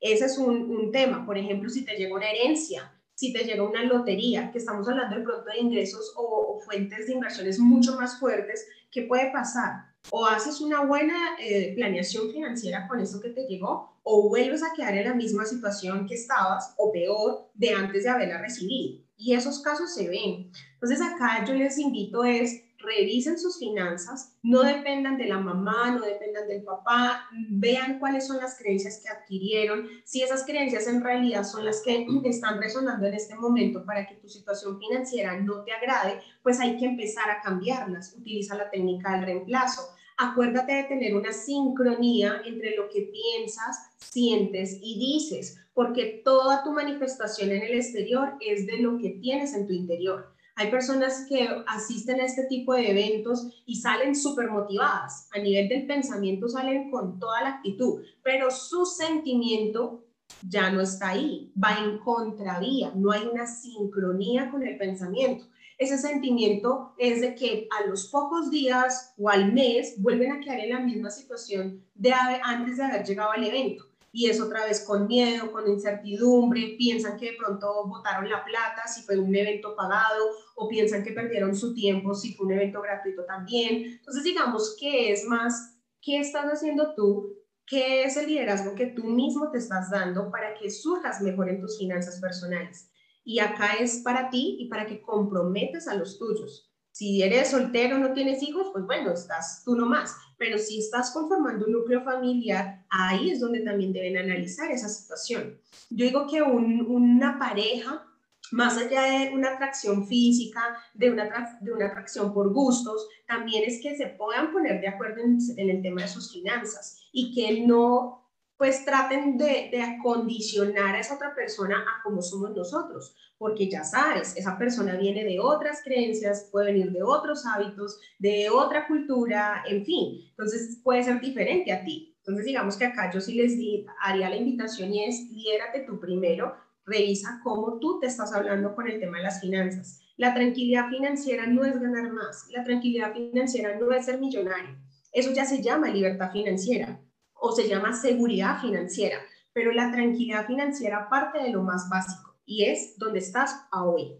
[0.00, 1.24] Ese es un, tema.
[1.24, 5.14] Por ejemplo, si te llega una herencia, si te llega una lotería, que estamos hablando
[5.14, 9.94] de pronto de ingresos o, fuentes de inversiones mucho más fuertes, ¿qué puede pasar?
[10.10, 14.72] O haces una buena eh, planeación financiera con eso que te llegó, o vuelves a
[14.74, 19.04] quedar en la misma situación que estabas, o peor, de antes de haberla recibido.
[19.16, 20.50] Y esos casos se ven.
[20.74, 26.04] Entonces acá yo les invito es, revisen sus finanzas, no dependan de la mamá, no
[26.04, 31.44] dependan del papá, vean cuáles son las creencias que adquirieron, si esas creencias en realidad
[31.44, 35.72] son las que están resonando en este momento para que tu situación financiera no te
[35.72, 38.14] agrade, pues hay que empezar a cambiarlas.
[38.16, 39.82] Utiliza la técnica del reemplazo.
[40.18, 46.72] Acuérdate de tener una sincronía entre lo que piensas, sientes y dices, porque toda tu
[46.72, 50.32] manifestación en el exterior es de lo que tienes en tu interior.
[50.54, 55.28] Hay personas que asisten a este tipo de eventos y salen súper motivadas.
[55.32, 60.04] A nivel del pensamiento salen con toda la actitud, pero su sentimiento
[60.46, 65.46] ya no está ahí, va en contravía, no hay una sincronía con el pensamiento.
[65.78, 70.60] Ese sentimiento es de que a los pocos días o al mes vuelven a quedar
[70.60, 74.84] en la misma situación de antes de haber llegado al evento y es otra vez
[74.84, 79.74] con miedo, con incertidumbre, piensan que de pronto votaron la plata si fue un evento
[79.74, 83.84] pagado o piensan que perdieron su tiempo si fue un evento gratuito también.
[83.84, 87.38] Entonces digamos que es más, ¿qué estás haciendo tú?
[87.66, 91.60] ¿Qué es el liderazgo que tú mismo te estás dando para que surjas mejor en
[91.60, 92.90] tus finanzas personales?
[93.24, 96.70] Y acá es para ti y para que comprometas a los tuyos.
[96.90, 100.14] Si eres soltero, no tienes hijos, pues bueno, estás tú nomás.
[100.42, 105.56] Pero si estás conformando un núcleo familiar, ahí es donde también deben analizar esa situación.
[105.88, 108.04] Yo digo que una pareja,
[108.50, 113.80] más allá de una atracción física, de una, de una atracción por gustos, también es
[113.80, 117.64] que se puedan poner de acuerdo en, en el tema de sus finanzas y que
[117.64, 118.21] no
[118.62, 123.82] pues traten de, de, acondicionar a esa otra persona a como somos nosotros, porque ya
[123.82, 129.64] sabes, esa persona viene de otras creencias, puede venir de otros hábitos, de otra cultura,
[129.68, 132.14] en fin, entonces puede ser diferente a ti.
[132.18, 135.98] Entonces digamos que acá yo sí les di, haría la invitación y es, liérate tú
[135.98, 136.54] primero,
[136.86, 140.02] revisa cómo tú te estás hablando con el tema de las finanzas.
[140.16, 144.76] La tranquilidad financiera no es ganar más, la tranquilidad financiera no es ser millonario,
[145.10, 147.00] eso ya se llama libertad financiera
[147.42, 149.18] o se llama seguridad financiera,
[149.52, 154.16] pero la tranquilidad financiera parte de lo más básico y es donde estás a hoy.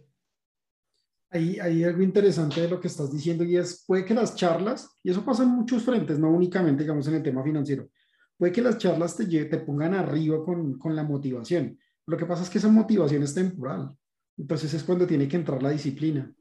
[1.30, 4.98] Hay, hay algo interesante de lo que estás diciendo y es, puede que las charlas,
[5.02, 7.88] y eso pasa en muchos frentes, no únicamente, digamos, en el tema financiero,
[8.36, 11.78] puede que las charlas te, te pongan arriba con, con la motivación.
[12.06, 13.96] Lo que pasa es que esa motivación es temporal.
[14.36, 16.34] Entonces es cuando tiene que entrar la disciplina.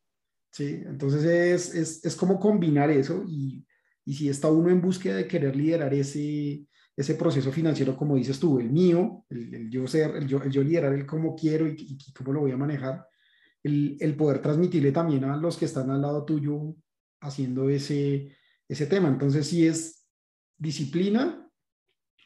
[0.49, 0.82] ¿sí?
[0.84, 3.63] Entonces es, es, es como combinar eso y,
[4.03, 6.65] y si está uno en búsqueda de querer liderar ese,
[7.01, 10.63] ese proceso financiero, como dices tú, el mío, el, yo ser, el yo, el yo,
[10.63, 13.05] liderar el cómo quiero y, cómo lo voy a manejar,
[13.63, 16.75] el, el, poder transmitirle también a los que están al lado tuyo
[17.21, 18.35] haciendo ese,
[18.67, 19.09] ese tema.
[19.09, 20.07] Entonces, sí es
[20.57, 21.47] disciplina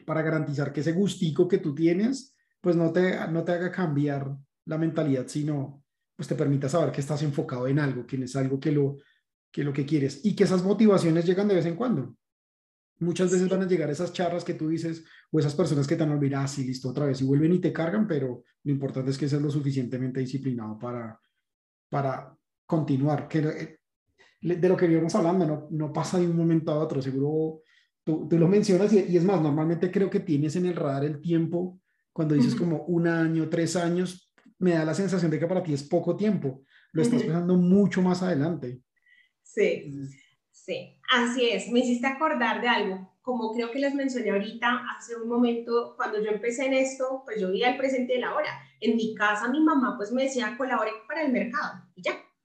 [0.06, 4.36] para garantizar que ese gustico que tú tienes, pues no te, no te haga cambiar
[4.66, 5.84] la mentalidad, sino
[6.16, 8.98] pues te permita saber que estás enfocado en algo, que es algo que lo,
[9.52, 12.16] que lo que quieres y que esas motivaciones llegan de vez en cuando.
[13.00, 16.04] Muchas veces van a llegar esas charlas que tú dices o esas personas que te
[16.04, 19.12] van a olvidar, así listo, otra vez, y vuelven y te cargan, pero lo importante
[19.12, 21.20] es que seas lo suficientemente disciplinado para,
[21.90, 22.36] para
[22.66, 23.28] continuar.
[23.28, 23.80] Que, eh,
[24.42, 27.62] de lo que íbamos hablando, no, no pasa de un momento a otro, seguro
[28.04, 31.04] tú, tú lo mencionas y, y, es más, normalmente creo que tienes en el radar
[31.04, 31.82] el tiempo,
[32.14, 35.74] cuando dices como un año, tres años, me da la sensación de que para ti
[35.74, 38.80] es poco tiempo, lo estás pensando mucho más adelante.
[39.44, 39.92] Sí.
[40.66, 41.70] Sí, así es.
[41.70, 43.12] Me hiciste acordar de algo.
[43.22, 47.40] Como creo que les mencioné ahorita, hace un momento, cuando yo empecé en esto, pues
[47.40, 48.50] yo vivía el presente de la hora.
[48.82, 51.85] En mi casa, mi mamá pues me decía, colabore para el mercado.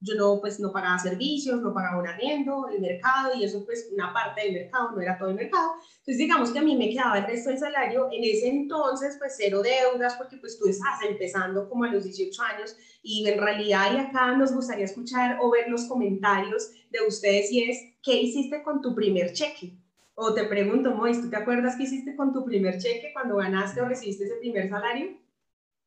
[0.03, 3.89] Yo no, pues no pagaba servicios, no pagaba un arriendo, el mercado, y eso pues
[3.93, 5.73] una parte del mercado, no era todo el mercado.
[5.99, 9.35] Entonces digamos que a mí me quedaba el resto del salario, en ese entonces pues
[9.37, 13.95] cero deudas, porque pues tú estás empezando como a los 18 años, y en realidad
[13.95, 18.63] y acá nos gustaría escuchar o ver los comentarios de ustedes y es, ¿qué hiciste
[18.63, 19.77] con tu primer cheque?
[20.15, 23.81] O te pregunto, Mois, ¿tú te acuerdas qué hiciste con tu primer cheque cuando ganaste
[23.81, 25.19] o recibiste ese primer salario?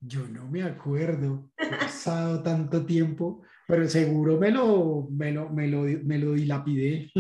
[0.01, 5.68] Yo no me acuerdo, ha pasado tanto tiempo, pero seguro me lo, me lo, me
[5.68, 7.11] lo, me lo dilapidé.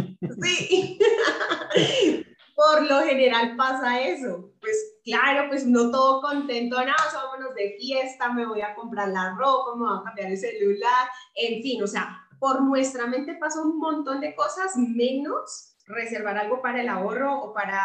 [0.41, 0.99] Sí,
[2.55, 4.51] por lo general pasa eso.
[4.59, 9.35] Pues claro, pues no todo contento, nada, vámonos de fiesta, me voy a comprar la
[9.37, 13.61] ropa, me voy a cambiar el celular, en fin, o sea, por nuestra mente pasa
[13.61, 17.81] un montón de cosas, menos reservar algo para el ahorro o para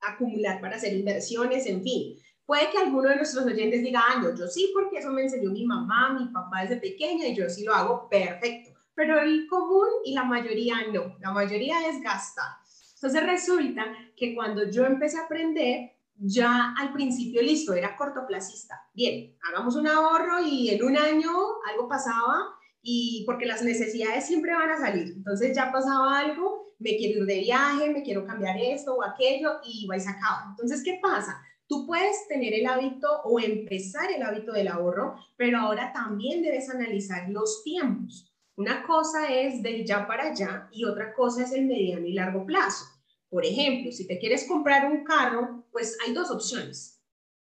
[0.00, 2.16] acumular, para hacer inversiones, en fin.
[2.48, 5.50] Puede que alguno de nuestros oyentes diga, ah, no, yo sí, porque eso me enseñó
[5.50, 8.70] mi mamá, mi papá desde pequeña y yo sí lo hago perfecto.
[8.94, 12.46] Pero el común y la mayoría no, la mayoría es gastar.
[12.94, 13.84] Entonces resulta
[14.16, 18.80] que cuando yo empecé a aprender, ya al principio listo, era cortoplacista.
[18.94, 21.30] Bien, hagamos un ahorro y en un año
[21.70, 25.12] algo pasaba y porque las necesidades siempre van a salir.
[25.14, 29.60] Entonces ya pasaba algo, me quiero ir de viaje, me quiero cambiar esto o aquello
[29.66, 30.52] y vais a cabo.
[30.52, 31.42] Entonces, ¿qué pasa?
[31.68, 36.70] Tú puedes tener el hábito o empezar el hábito del ahorro, pero ahora también debes
[36.70, 38.32] analizar los tiempos.
[38.56, 42.46] Una cosa es del ya para allá y otra cosa es el mediano y largo
[42.46, 42.86] plazo.
[43.28, 47.02] Por ejemplo, si te quieres comprar un carro, pues hay dos opciones.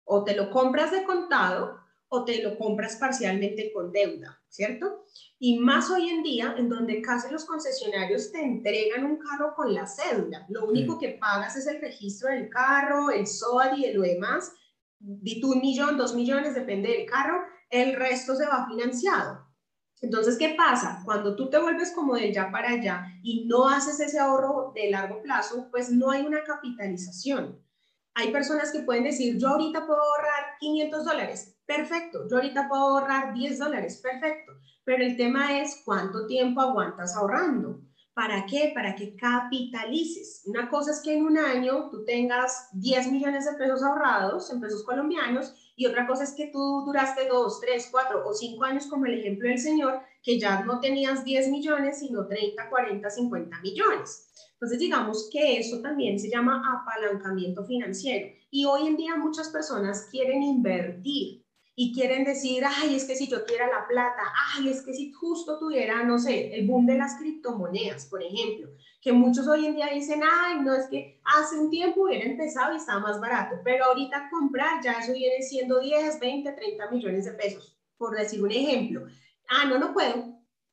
[0.04, 1.78] O te lo compras de contado
[2.12, 5.04] o te lo compras parcialmente con deuda, ¿cierto?
[5.38, 9.72] Y más hoy en día, en donde casi los concesionarios te entregan un carro con
[9.72, 10.44] la cédula.
[10.48, 14.52] Lo único que pagas es el registro del carro, el SOAD y lo demás.
[14.98, 17.44] Di tú un millón, dos millones, depende del carro.
[17.70, 19.46] El resto se va financiado.
[20.02, 21.02] Entonces, ¿qué pasa?
[21.04, 24.90] Cuando tú te vuelves como del ya para allá y no haces ese ahorro de
[24.90, 27.62] largo plazo, pues no hay una capitalización.
[28.14, 32.82] Hay personas que pueden decir, yo ahorita puedo ahorrar 500 dólares, perfecto, yo ahorita puedo
[32.82, 34.52] ahorrar 10 dólares, perfecto,
[34.84, 37.80] pero el tema es cuánto tiempo aguantas ahorrando.
[38.12, 38.72] ¿Para qué?
[38.74, 40.42] Para que capitalices.
[40.44, 44.61] Una cosa es que en un año tú tengas 10 millones de pesos ahorrados en
[44.61, 48.86] pesos colombianos y otra cosa es que tú duraste 2, 3, 4 o 5 años
[48.88, 53.61] como el ejemplo del señor, que ya no tenías 10 millones, sino 30, 40, 50
[53.61, 54.29] millones.
[54.61, 58.28] Entonces, digamos que eso también se llama apalancamiento financiero.
[58.50, 63.26] Y hoy en día muchas personas quieren invertir y quieren decir, ay, es que si
[63.26, 64.20] yo tuviera la plata,
[64.52, 68.68] ay, es que si justo tuviera, no sé, el boom de las criptomonedas, por ejemplo,
[69.00, 72.74] que muchos hoy en día dicen, ay, no, es que hace un tiempo hubiera empezado
[72.74, 77.24] y estaba más barato, pero ahorita comprar ya eso viene siendo 10, 20, 30 millones
[77.24, 79.06] de pesos, por decir un ejemplo.
[79.48, 80.29] Ah, no, no puedo,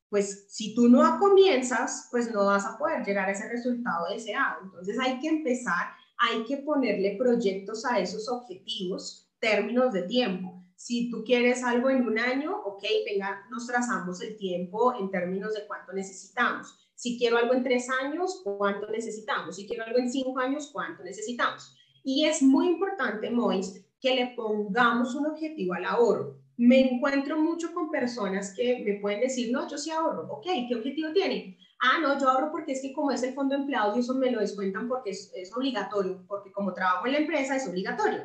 [0.10, 4.62] pues si tú no comienzas, pues no vas a poder llegar a ese resultado deseado.
[4.64, 5.88] Entonces hay que empezar,
[6.18, 10.64] hay que ponerle proyectos a esos objetivos, términos de tiempo.
[10.76, 15.54] Si tú quieres algo en un año, ok, venga, nos trazamos el tiempo en términos
[15.54, 16.68] de cuánto necesitamos.
[16.96, 19.56] Si quiero algo en tres años, ¿cuánto necesitamos?
[19.56, 21.76] Si quiero algo en cinco años, ¿cuánto necesitamos?
[22.04, 27.74] Y es muy importante, Mois, que le pongamos un objetivo al ahorro me encuentro mucho
[27.74, 31.58] con personas que me pueden decir, no, yo sí ahorro, ok, ¿qué objetivo tiene?
[31.80, 34.16] Ah, no, yo ahorro porque es que como es el fondo de empleados y eso
[34.16, 38.24] me lo descuentan porque es, es obligatorio, porque como trabajo en la empresa es obligatorio.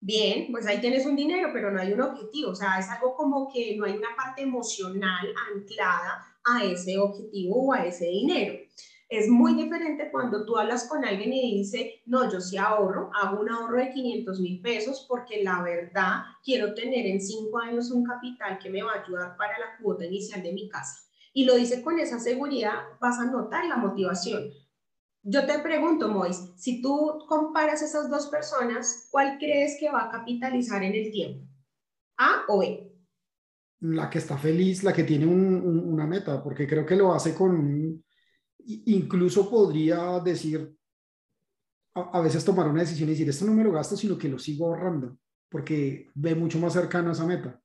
[0.00, 3.14] Bien, pues ahí tienes un dinero, pero no hay un objetivo, o sea, es algo
[3.14, 8.54] como que no hay una parte emocional anclada a ese objetivo o a ese dinero.
[9.10, 13.40] Es muy diferente cuando tú hablas con alguien y dice, no, yo sí ahorro, hago
[13.40, 18.04] un ahorro de 500 mil pesos porque la verdad quiero tener en cinco años un
[18.04, 21.08] capital que me va a ayudar para la cuota inicial de mi casa.
[21.32, 24.50] Y lo dice con esa seguridad, vas a notar la motivación.
[25.22, 30.10] Yo te pregunto, Mois, si tú comparas esas dos personas, ¿cuál crees que va a
[30.10, 31.46] capitalizar en el tiempo?
[32.18, 32.92] ¿A o B?
[33.80, 37.52] La que está feliz, la que tiene una meta, porque creo que lo hace con
[37.52, 38.04] un,
[38.86, 40.74] incluso podría decir,
[41.94, 44.38] a, veces tomar una decisión y decir, esto no me lo gasto, sino que lo
[44.38, 47.60] sigo ahorrando, porque ve mucho más cercano a esa meta.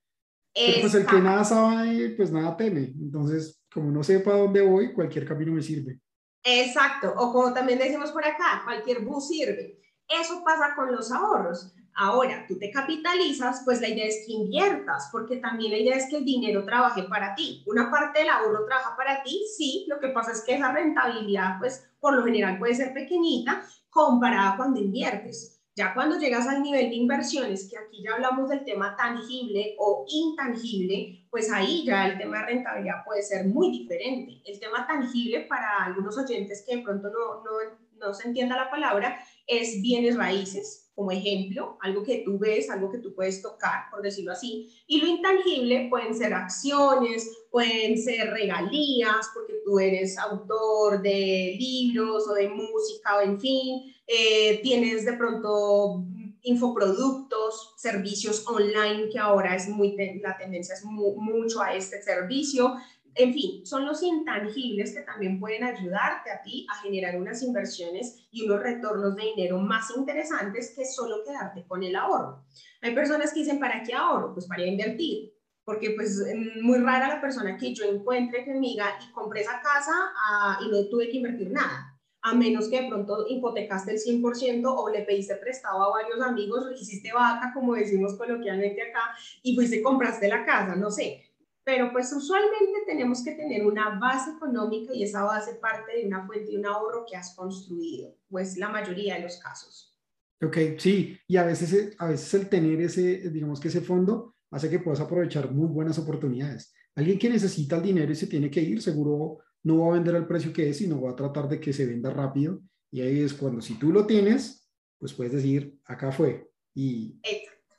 [0.54, 2.94] Pero pues el que nada sabe, pues nada teme.
[3.00, 6.00] Entonces, como no sepa dónde voy, cualquier camino me sirve.
[6.44, 7.14] Exacto.
[7.18, 9.80] O como también decimos por acá, cualquier bus sirve.
[10.22, 11.74] Eso pasa con los ahorros.
[11.96, 16.10] Ahora, tú te capitalizas, pues la idea es que inviertas, porque también la idea es
[16.10, 17.64] que el dinero trabaje para ti.
[17.68, 21.60] Una parte del ahorro trabaja para ti, sí, lo que pasa es que esa rentabilidad,
[21.60, 25.62] pues por lo general puede ser pequeñita comparada cuando inviertes.
[25.76, 30.06] Ya cuando llegas al nivel de inversiones, que aquí ya hablamos del tema tangible o
[30.08, 34.42] intangible, pues ahí ya el tema de rentabilidad puede ser muy diferente.
[34.46, 37.52] El tema tangible para algunos oyentes que de pronto no, no,
[37.98, 39.18] no se entienda la palabra
[39.48, 44.02] es bienes raíces como ejemplo, algo que tú ves, algo que tú puedes tocar, por
[44.02, 44.70] decirlo así.
[44.86, 52.28] Y lo intangible pueden ser acciones, pueden ser regalías, porque tú eres autor de libros
[52.28, 56.06] o de música, o en fin, eh, tienes de pronto
[56.44, 62.76] infoproductos, servicios online, que ahora es muy, la tendencia es mucho a este servicio.
[63.16, 68.28] En fin, son los intangibles que también pueden ayudarte a ti a generar unas inversiones
[68.32, 72.44] y unos retornos de dinero más interesantes que solo quedarte con el ahorro.
[72.82, 74.34] Hay personas que dicen, ¿para qué ahorro?
[74.34, 75.34] Pues para invertir.
[75.66, 76.22] Porque pues
[76.62, 80.60] muy rara la persona que yo encuentre que me diga y compré esa casa ah,
[80.62, 81.94] y no tuve que invertir nada
[82.24, 86.66] a menos que de pronto hipotecaste el 100% o le pediste prestado a varios amigos,
[86.80, 91.22] hiciste vaca, como decimos coloquialmente acá, y fuiste compraste la casa, no sé.
[91.66, 96.26] Pero pues usualmente tenemos que tener una base económica y esa base parte de una
[96.26, 99.98] fuente de un ahorro que has construido, pues la mayoría de los casos.
[100.42, 104.70] Ok, sí, y a veces, a veces el tener ese, digamos que ese fondo hace
[104.70, 106.74] que puedas aprovechar muy buenas oportunidades.
[106.96, 110.16] Alguien que necesita el dinero y se tiene que ir, seguro no va a vender
[110.16, 112.62] al precio que es, sino va a tratar de que se venda rápido.
[112.92, 117.20] Y ahí es cuando si tú lo tienes, pues puedes decir, acá fue y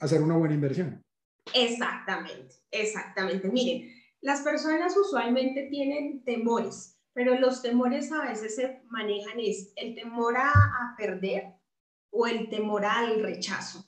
[0.00, 1.03] hacer una buena inversión.
[1.52, 3.48] Exactamente, exactamente.
[3.48, 3.90] Miren,
[4.20, 10.36] las personas usualmente tienen temores, pero los temores a veces se manejan es el temor
[10.36, 11.54] a, a perder
[12.10, 13.84] o el temor al rechazo.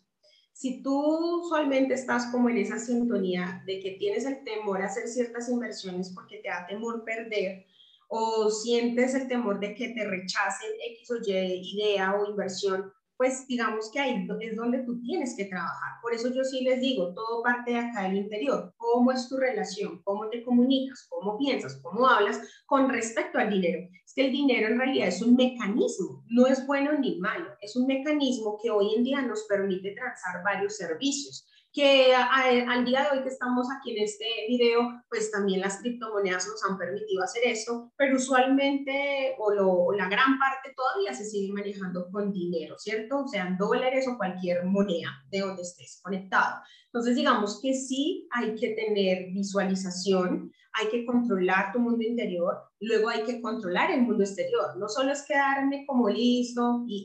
[0.53, 5.07] Si tú usualmente estás como en esa sintonía de que tienes el temor a hacer
[5.09, 7.67] ciertas inversiones porque te da temor perder,
[8.09, 11.33] o sientes el temor de que te rechacen X o Y
[11.75, 16.01] idea o inversión, pues digamos que ahí es donde tú tienes que trabajar.
[16.03, 18.75] Por eso yo sí les digo, todo parte de acá del interior.
[18.77, 20.03] ¿Cómo es tu relación?
[20.03, 21.07] ¿Cómo te comunicas?
[21.09, 21.81] ¿Cómo piensas?
[21.83, 23.89] ¿Cómo hablas con respecto al dinero?
[24.05, 27.75] Es que el dinero en realidad es un mecanismo, no es bueno ni malo, es
[27.77, 31.47] un mecanismo que hoy en día nos permite transar varios servicios
[31.77, 36.49] que al día de hoy que estamos aquí en este video, pues también las criptomonedas
[36.49, 42.11] nos han permitido hacer esto, pero usualmente o, la gran parte todavía se sigue manejando
[42.11, 43.29] con dinero, ¿cierto?
[43.29, 46.63] Sean dólares o cualquier moneda de donde estés conectado.
[46.87, 53.11] Entonces, digamos que sí hay que tener visualización, hay que controlar tu mundo interior, luego
[53.11, 54.79] hay que controlar el mundo exterior.
[54.79, 57.05] No solo es quedarme como listo y,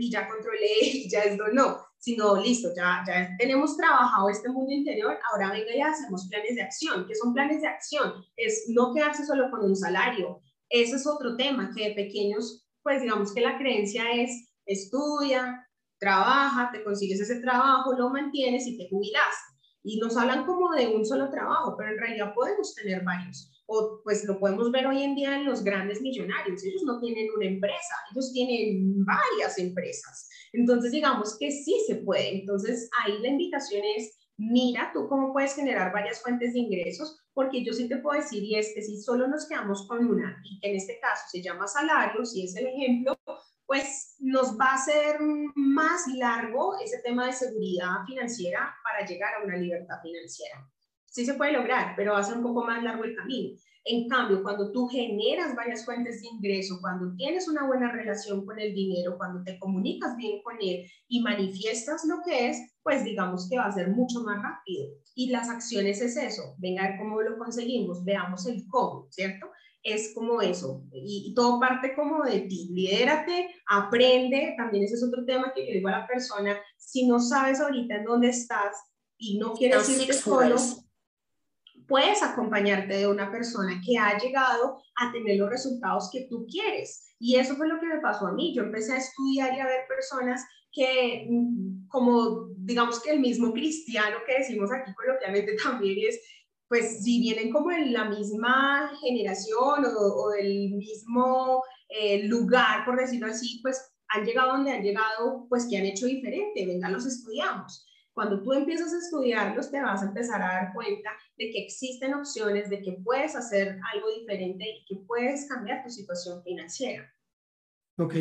[0.00, 4.72] y ya controlé y ya esto, no sino listo, ya, ya tenemos trabajado este mundo
[4.72, 7.06] interior, ahora venga y hacemos planes de acción.
[7.06, 8.12] ¿Qué son planes de acción?
[8.36, 10.40] Es no quedarse solo con un salario.
[10.68, 14.30] Ese es otro tema que de pequeños, pues digamos que la creencia es
[14.66, 15.66] estudia,
[15.98, 19.34] trabaja, te consigues ese trabajo, lo mantienes y te jubilas.
[19.88, 24.00] Y nos hablan como de un solo trabajo, pero en realidad podemos tener varios o
[24.02, 27.46] pues lo podemos ver hoy en día en los grandes millonarios, ellos no tienen una
[27.46, 30.28] empresa, ellos tienen varias empresas.
[30.54, 32.40] Entonces digamos que sí se puede.
[32.40, 37.62] Entonces ahí la invitación es, mira tú cómo puedes generar varias fuentes de ingresos, porque
[37.62, 40.58] yo sí te puedo decir, y es que si solo nos quedamos con una, y
[40.60, 43.18] que en este caso se llama salario, si es el ejemplo,
[43.68, 45.18] pues nos va a ser
[45.54, 50.68] más largo ese tema de seguridad financiera para llegar a una libertad financiera
[51.18, 53.58] sí se puede lograr, pero va a ser un poco más largo el camino.
[53.84, 58.58] En cambio, cuando tú generas varias fuentes de ingreso, cuando tienes una buena relación con
[58.60, 63.48] el dinero, cuando te comunicas bien con él y manifiestas lo que es, pues digamos
[63.48, 64.88] que va a ser mucho más rápido.
[65.14, 69.46] Y las acciones es eso, venga a cómo lo conseguimos, veamos el cómo, ¿cierto?
[69.82, 75.24] Es como eso, y, todo parte como de ti, lidérate, aprende, también ese es otro
[75.24, 78.76] tema que yo digo a la persona, si no sabes ahorita en dónde estás
[79.16, 80.56] y no quieres irte solo,
[81.86, 87.14] puedes acompañarte de una persona que ha llegado a tener los resultados que tú quieres.
[87.18, 88.54] Y eso fue lo que me pasó a mí.
[88.54, 93.52] Yo empecé a estudiar y a ver personas que, mm, como digamos que el mismo
[93.52, 96.20] cristiano que decimos aquí coloquialmente también es,
[96.68, 103.26] pues si vienen como en la misma generación o, del mismo eh, lugar, por decirlo
[103.26, 107.86] así, pues han llegado donde han llegado, pues que han hecho diferente, venga, los estudiamos.
[108.12, 112.14] Cuando tú empiezas a estudiarlos, te vas a empezar a dar cuenta de que existen
[112.14, 117.08] opciones, de que puedes hacer algo diferente y que puedes cambiar tu situación financiera.
[117.96, 118.14] Ok.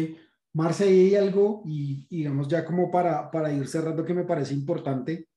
[0.54, 5.28] Marce, hay algo, y digamos ya como para, para ir cerrando que me parece importante,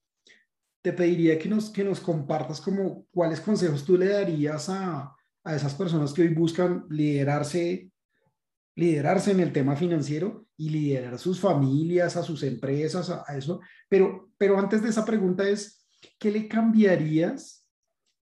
[0.83, 5.15] te pediría que nos, que nos compartas como cuáles consejos tú le darías a,
[5.45, 7.91] a esas personas que hoy buscan liderarse,
[8.77, 13.61] liderarse en el tema financiero y liderar a sus familias, a sus empresas, a, eso.
[13.89, 15.87] Pero, pero antes de esa pregunta es,
[16.19, 17.67] ¿qué le cambiarías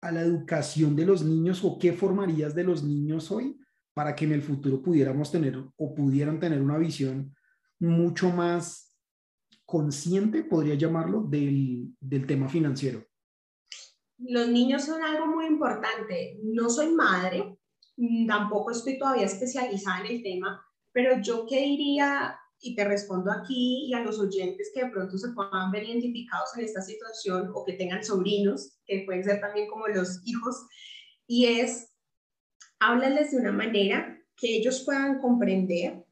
[0.01, 3.57] a la educación de los niños o qué formarías de los niños hoy
[3.93, 7.33] para que en el futuro pudiéramos tener o pudieran tener una visión
[7.79, 8.92] mucho más
[9.73, 13.03] consciente, podría llamarlo, del, del tema financiero?
[14.19, 16.37] Los niños son algo muy importante.
[16.43, 17.57] No soy madre,
[18.27, 23.87] tampoco estoy todavía especializada en el tema, pero yo qué diría, y te respondo aquí
[23.87, 27.65] y a los oyentes que de pronto se puedan ver identificados en esta situación o
[27.65, 30.67] que tengan sobrinos, que pueden ser también como los hijos,
[31.25, 31.91] y es,
[32.79, 36.05] háblales de una manera que ellos puedan comprender,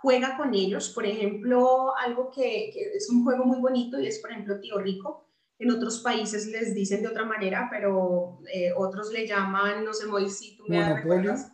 [0.00, 4.30] juega con ellos, por ejemplo, algo que, es un juego muy bonito y es, por
[4.30, 5.26] ejemplo, Tío Rico.
[5.58, 10.06] En otros países les dicen de otra manera, pero eh, otros le llaman, no sé,
[10.06, 11.52] muy si tú me recuerdas.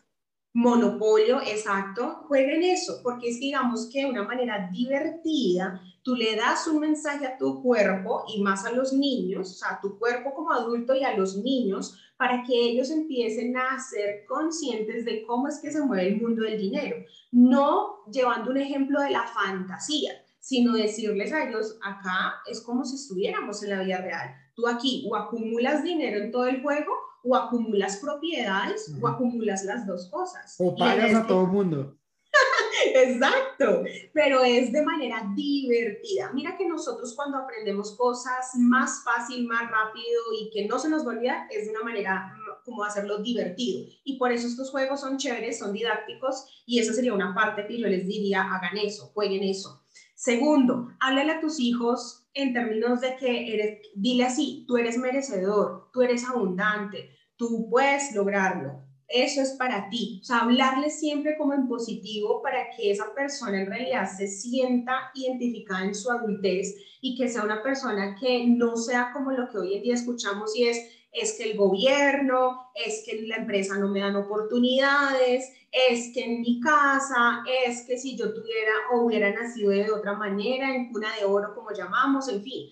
[0.57, 2.25] Monopolio, exacto.
[2.29, 7.27] Jueguen eso, porque es, digamos, que de una manera divertida, tú le das un mensaje
[7.27, 10.95] a tu cuerpo y más a los niños, o sea, a tu cuerpo como adulto
[10.95, 15.73] y a los niños, para que ellos empiecen a ser conscientes de cómo es que
[15.73, 16.99] se mueve el mundo del dinero.
[17.33, 22.95] No llevando un ejemplo de la fantasía, sino decirles a ellos, acá es como si
[22.95, 24.37] estuviéramos en la vida real.
[24.55, 26.93] Tú aquí o acumulas dinero en todo el juego
[27.25, 30.57] o acumulas propiedades o acumulas las dos cosas.
[30.59, 31.97] O pagas a todo el mundo.
[32.95, 36.33] Exacto, pero es de manera divertida.
[36.33, 41.07] Mira que nosotros cuando aprendemos cosas más fácil, más rápido y que no se nos
[41.07, 43.87] va a olvidar, es de una manera como hacerlo divertido.
[44.05, 47.79] Y por eso estos juegos son chéveres, son didácticos y esa sería una parte que
[47.79, 49.83] yo les diría, hagan eso, jueguen eso.
[50.15, 55.91] Segundo, háblale a tus hijos en términos de que eres, dile así, tú eres merecedor,
[55.93, 60.19] tú eres abundante, tú puedes lograrlo, eso es para ti.
[60.23, 65.11] O sea, hablarle siempre como en positivo para que esa persona en realidad se sienta
[65.15, 69.59] identificada en su adultez y que sea una persona que no sea como lo que
[69.59, 70.79] hoy en día escuchamos y es,
[71.15, 76.41] es que el gobierno, es que la empresa no me dan oportunidades, es que en
[76.41, 81.09] mi casa, es que si yo tuviera o hubiera nacido de otra manera, en cuna
[81.19, 82.69] de oro como llamamos, en fin.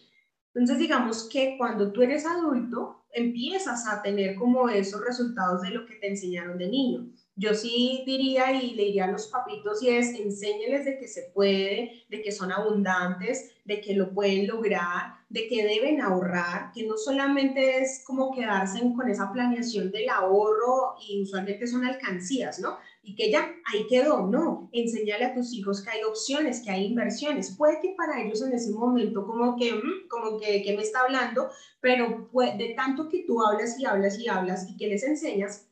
[0.55, 5.87] Entonces digamos que cuando tú eres adulto, empiezas a tener como esos resultados de lo
[5.87, 7.07] que te enseñaron de niño.
[7.37, 11.31] Yo sí diría y le diría a los papitos y es enséñeles de que se
[11.35, 16.87] puede, de que son abundantes, de que lo pueden lograr, de que deben ahorrar, que
[16.87, 22.77] no solamente es como quedarse con esa planeación del ahorro y usualmente son alcancías, ¿no?
[23.03, 26.85] Y que ya ahí quedó, no, enséñale a tus hijos que hay opciones, que hay
[26.85, 27.57] inversiones.
[27.57, 31.01] Puede que para ellos en ese momento como que, mm, como que, que me está
[31.01, 31.49] hablando,
[31.81, 32.29] pero
[32.59, 35.67] de tanto que tú hablas y hablas y hablas y que les enseñas,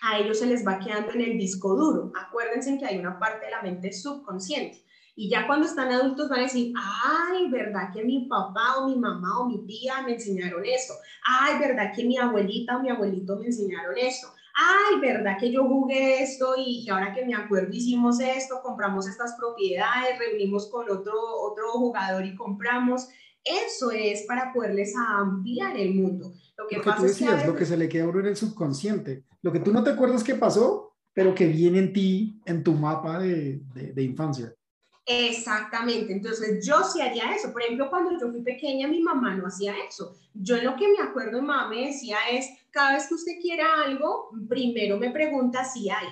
[0.00, 2.12] a ellos se les va quedando en el disco duro.
[2.14, 4.84] Acuérdense que hay una parte de la mente subconsciente.
[5.14, 8.96] Y ya cuando están adultos van a decir, ay, ¿verdad que mi papá o mi
[8.96, 10.94] mamá o mi tía me enseñaron esto?
[11.24, 14.28] Ay, ¿verdad que mi abuelita o mi abuelito me enseñaron esto?
[14.54, 19.34] Ay, ¿verdad que yo jugué esto y ahora que me acuerdo hicimos esto, compramos estas
[19.38, 23.08] propiedades, reunimos con otro, otro jugador y compramos?
[23.44, 26.32] Eso es para poderles ampliar el mundo.
[26.56, 29.24] Lo que, tú decías, es lo que se le queda a uno en el subconsciente.
[29.42, 32.74] Lo que tú no te acuerdas que pasó, pero que viene en ti, en tu
[32.74, 34.54] mapa de, de, infancia.
[35.04, 37.52] Exactamente, entonces yo sí haría eso.
[37.52, 40.14] Por ejemplo, cuando yo fui pequeña, mi mamá no hacía eso.
[40.32, 44.30] Yo lo que me acuerdo, mamá me decía es, cada vez que usted quiera algo,
[44.48, 46.08] primero me pregunta si hay.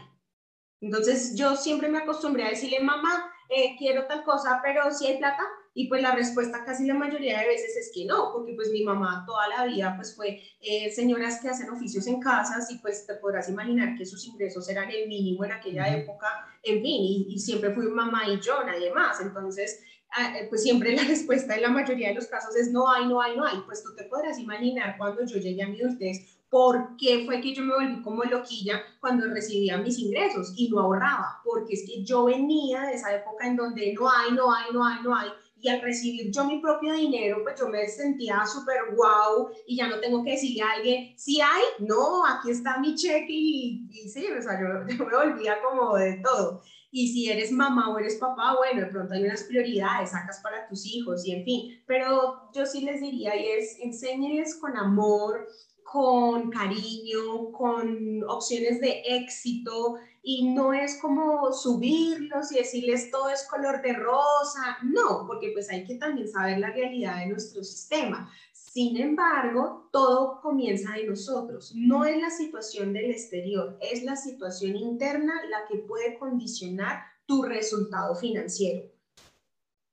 [0.80, 5.18] Entonces yo siempre me acostumbré a decirle, mamá, eh, quiero tal cosa, pero si hay
[5.18, 8.70] plata, y pues la respuesta casi la mayoría de veces es que no, porque pues
[8.70, 12.78] mi mamá toda la vida pues fue eh, señoras que hacen oficios en casas y
[12.78, 16.26] pues te podrás imaginar que sus ingresos eran el mínimo en aquella época,
[16.62, 19.20] en fin, y, siempre fui mamá y yo, nadie más.
[19.20, 22.90] Entonces, ah, eh, pues siempre la respuesta en la mayoría de los casos es no
[22.90, 23.58] hay, no hay, no hay.
[23.66, 27.54] Pues tú te podrás imaginar cuando yo llegué a mi adultez ¿Por qué fue que
[27.54, 31.40] yo me volví como loquilla cuando recibía mis ingresos y no ahorraba?
[31.44, 34.84] Porque es que yo venía de esa época en donde no hay, no hay, no
[34.84, 35.28] hay, no hay,
[35.60, 39.88] y al recibir yo mi propio dinero, pues yo me sentía súper guau y ya
[39.88, 44.08] no tengo que decirle a alguien, si hay, no, aquí está mi cheque y, y
[44.08, 46.62] sí, o sea, yo, yo, me volvía como de todo.
[46.92, 50.66] Y si eres mamá o eres papá, bueno, de pronto hay unas prioridades, sacas para
[50.66, 55.46] tus hijos y en fin, pero yo sí les diría y es, enséñenles con amor,
[55.90, 63.44] con cariño, con opciones de éxito y no es como subirlos y decirles todo es
[63.48, 68.30] color de rosa, no, porque pues hay que también saber la realidad de nuestro sistema.
[68.52, 74.76] Sin embargo, todo comienza de nosotros, no es la situación del exterior, es la situación
[74.76, 78.84] interna la que puede condicionar tu resultado financiero.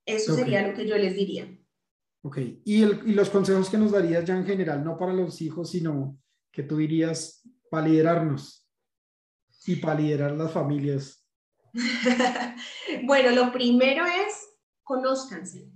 [0.06, 1.48] Eso sería lo que yo les diría.
[2.28, 6.20] Ok, ¿Y, los consejos que nos darías ya en general, no para los hijos, sino
[6.52, 8.68] que tú dirías para liderarnos
[9.66, 11.26] y para liderar las familias?
[13.06, 14.46] bueno, lo primero es
[14.84, 15.72] conózcanse.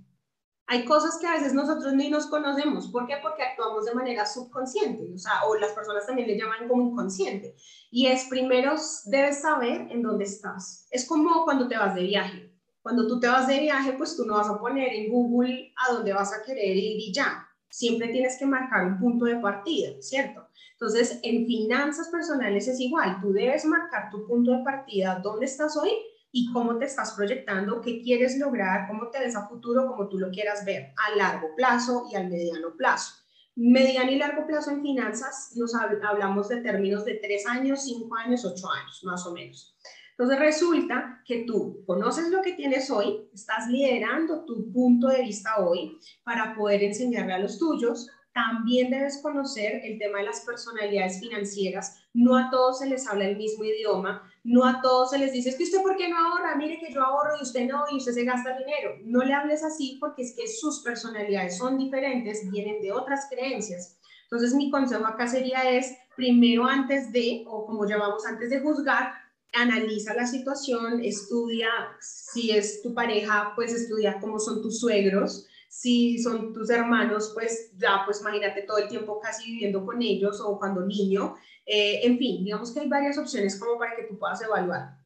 [0.66, 2.88] Hay cosas que a veces nosotros ni nos conocemos.
[2.88, 3.14] ¿Por qué?
[3.22, 7.56] Porque actuamos de manera subconsciente, o sea, o las personas también le llaman como inconsciente.
[7.90, 8.74] Y es primero
[9.06, 10.86] debes saber en dónde estás.
[10.90, 12.51] Es como cuando te vas de viaje.
[12.82, 15.92] Cuando tú te vas de viaje, pues tú no vas a poner en Google a
[15.92, 17.46] dónde vas a querer ir y ya.
[17.70, 20.48] Siempre tienes que marcar un punto de partida, ¿cierto?
[20.72, 23.20] Entonces, en finanzas personales es igual.
[23.22, 25.90] Tú debes marcar tu punto de partida, dónde estás hoy
[26.32, 30.18] y cómo te estás proyectando, qué quieres lograr, cómo te ves a futuro, como tú
[30.18, 33.12] lo quieras ver, a largo plazo y al mediano plazo.
[33.54, 38.44] Mediano y largo plazo en finanzas, nos hablamos de términos de tres años, cinco años,
[38.44, 39.76] ocho años, más o menos.
[40.22, 45.58] Entonces resulta que tú conoces lo que tienes hoy, estás liderando tu punto de vista
[45.58, 51.18] hoy para poder enseñarle a los tuyos, también debes conocer el tema de las personalidades
[51.18, 52.04] financieras.
[52.14, 55.48] No a todos se les habla el mismo idioma, no a todos se les dice,
[55.48, 57.96] es que usted por qué no ahorra, mire que yo ahorro y usted no, y
[57.96, 58.98] usted se gasta dinero.
[59.02, 63.98] No le hables así porque es que sus personalidades son diferentes, vienen de otras creencias.
[64.30, 69.21] Entonces mi consejo acá sería es, primero antes de, o como llamamos antes de juzgar,
[69.52, 71.68] analiza la situación, estudia,
[72.00, 77.70] si es tu pareja, pues estudia cómo son tus suegros, si son tus hermanos, pues
[77.76, 81.34] ya, pues imagínate todo el tiempo casi viviendo con ellos o cuando niño.
[81.64, 84.98] Eh, en fin, digamos que hay varias opciones como para que tú puedas evaluar.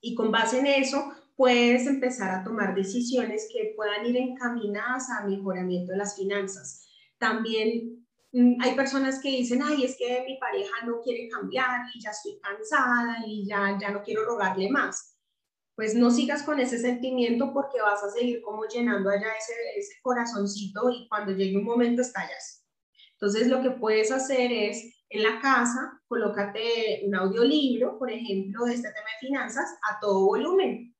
[0.00, 5.26] Y con base en eso, puedes empezar a tomar decisiones que puedan ir encaminadas a
[5.26, 6.86] mejoramiento de las finanzas.
[7.18, 8.03] También
[8.60, 12.38] hay personas que dicen, ay, es que mi pareja no quiere cambiar y ya estoy
[12.40, 15.14] cansada y ya, ya no quiero rogarle más
[15.74, 19.94] pues no sigas con ese sentimiento porque vas a seguir como llenando allá ese, ese
[20.02, 22.64] corazoncito y cuando llegue un momento estallas.
[23.12, 28.74] Entonces lo que puedes hacer es en la casa, colócate un audiolibro, por ejemplo, de
[28.74, 30.94] este tema de finanzas a todo volumen.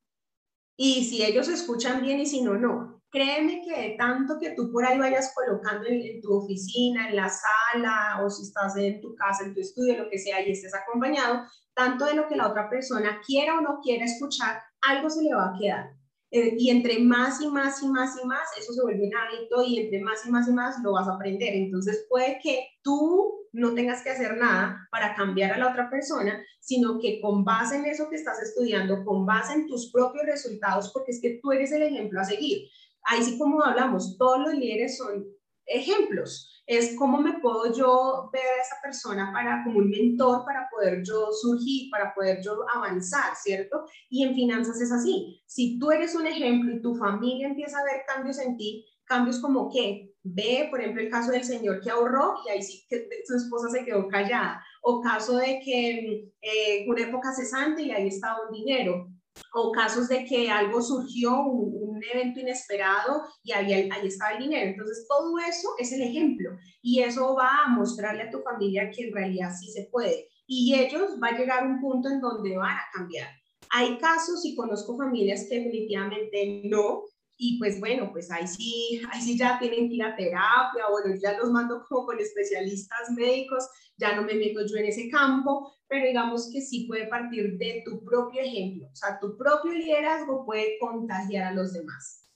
[0.77, 2.94] Y si ellos escuchan bien y si no, no.
[3.11, 7.29] Créeme que tanto que tú por ahí vayas colocando en, en, tu oficina, en la
[7.29, 10.73] sala, o si estás en tu casa, en tu estudio, lo que sea, y estés
[10.73, 15.23] acompañado, tanto de lo que la otra persona quiera o no quiera escuchar, algo se
[15.23, 15.95] le va a quedar.
[16.31, 19.63] Eh, y entre más y más y más y más, eso se vuelve un hábito
[19.63, 21.53] y entre más y más y más lo vas a aprender.
[21.53, 26.43] Entonces puede que tú no tengas que hacer nada para cambiar a la otra persona,
[26.59, 30.91] sino que con base en eso que estás estudiando, con base en tus propios resultados,
[30.91, 32.67] porque es que tú eres el ejemplo a seguir.
[33.05, 35.25] Ahí sí como hablamos, todos los líderes son
[35.65, 40.67] ejemplos es cómo me puedo yo ver a esa persona para como un mentor para
[40.71, 43.85] poder yo surgir, para poder yo avanzar, ¿cierto?
[44.09, 45.41] Y en finanzas es así.
[45.45, 49.39] Si tú eres un ejemplo y tu familia empieza a ver cambios en ti, cambios
[49.39, 53.07] como que ve, por ejemplo, el caso del señor que ahorró y ahí sí que
[53.27, 58.07] su esposa se quedó callada, o caso de que eh, una época cesante y ahí
[58.07, 59.07] estaba un dinero,
[59.53, 64.71] o casos de que algo surgió, un, evento inesperado y ahí, ahí estaba el dinero.
[64.71, 69.07] Entonces, todo eso es el ejemplo y eso va a mostrarle a tu familia que
[69.07, 70.29] en realidad sí se puede.
[70.47, 73.27] Y ellos va a llegar un punto en donde van a cambiar.
[73.71, 77.03] Hay casos y conozco familias que definitivamente no,
[77.37, 81.19] y pues bueno, pues ahí sí, ahí sí ya tienen que ir a terapia, bueno,
[81.21, 83.67] ya los mando como con especialistas médicos,
[83.97, 87.83] ya no me meto yo en ese campo, pero digamos que sí puede partir de
[87.85, 92.31] tu propio ejemplo, o sea, tu propio liderazgo puede contagiar a los demás.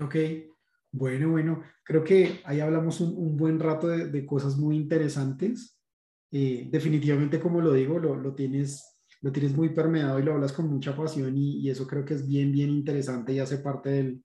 [0.00, 0.16] Ok,
[0.92, 5.78] bueno, bueno, creo que ahí hablamos un, buen rato de, cosas muy interesantes.
[6.30, 10.52] Eh, definitivamente, como lo digo, lo, lo, tienes, lo tienes muy permeado y lo hablas
[10.52, 13.90] con mucha pasión y, y eso creo que es bien, bien interesante y hace parte
[13.90, 14.24] del,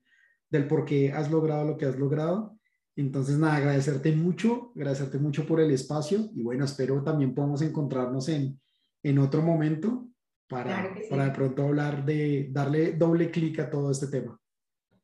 [0.49, 2.57] del por qué has logrado lo que has logrado.
[2.95, 8.27] Entonces, nada, agradecerte mucho, agradecerte mucho por el espacio y bueno, espero también podamos encontrarnos
[8.29, 8.59] en,
[9.03, 10.09] en otro momento
[10.49, 14.37] para, para de pronto hablar de darle doble clic a todo este tema.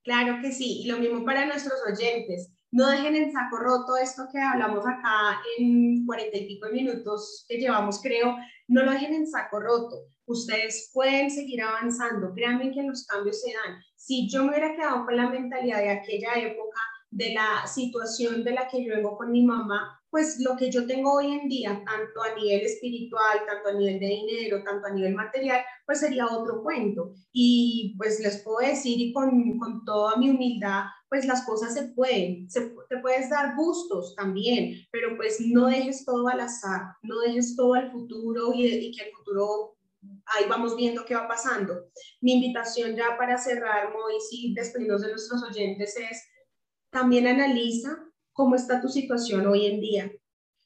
[0.03, 2.51] Claro que sí, y lo mismo para nuestros oyentes.
[2.71, 7.57] No dejen en saco roto esto que hablamos acá en cuarenta y pico minutos que
[7.57, 8.35] llevamos, creo,
[8.67, 9.95] no lo dejen en saco roto.
[10.27, 13.81] Ustedes pueden seguir avanzando, créanme que los cambios se dan.
[13.95, 16.79] Si yo me hubiera quedado con la mentalidad de aquella época,
[17.15, 20.85] de la situación de la que yo vengo con mi mamá, pues lo que yo
[20.85, 24.91] tengo hoy en día, tanto a nivel espiritual, tanto a nivel de dinero, tanto a
[24.91, 27.13] nivel material, pues sería otro cuento.
[27.31, 31.87] Y pues les puedo decir y con, con toda mi humildad, pues las cosas se
[31.89, 37.19] pueden, se, te puedes dar gustos también, pero pues no dejes todo al azar, no
[37.21, 39.74] dejes todo al futuro y, y que el futuro
[40.25, 41.89] ahí vamos viendo qué va pasando.
[42.21, 46.23] Mi invitación ya para cerrar, Mois, y despedirnos de nuestros oyentes es
[46.89, 47.97] también analiza
[48.31, 50.11] cómo está tu situación hoy en día.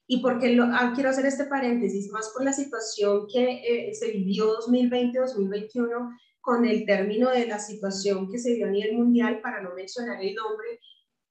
[0.08, 4.12] Y porque lo, ah, quiero hacer este paréntesis, más por la situación que eh, se
[4.12, 9.62] vivió 2020-2021 con el término de la situación que se dio a nivel mundial, para
[9.62, 10.80] no mencionar el nombre,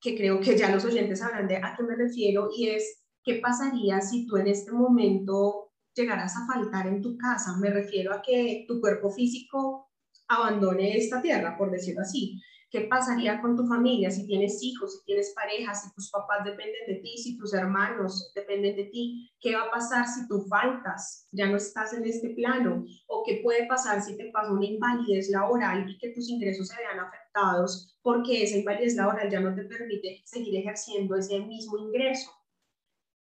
[0.01, 3.41] que creo que ya los oyentes sabrán de a qué me refiero, y es, ¿qué
[3.43, 5.68] pasaría si tú en este momento
[5.99, 7.57] llegaras a faltar en tu casa?
[7.59, 9.91] Me refiero a que tu cuerpo físico
[10.29, 12.41] abandone esta tierra, por decirlo así.
[12.71, 16.87] ¿Qué pasaría con tu familia si tienes hijos, si tienes pareja, si tus papás dependen
[16.87, 19.31] de ti, si tus hermanos dependen de ti?
[19.41, 22.85] ¿Qué va a pasar si tú faltas, ya no estás en este plano?
[23.07, 26.77] ¿O qué puede pasar si te pasa una invalidez laboral y que tus ingresos se
[26.77, 32.38] vean afectados porque esa invalidez laboral ya no te permite seguir ejerciendo ese mismo ingreso?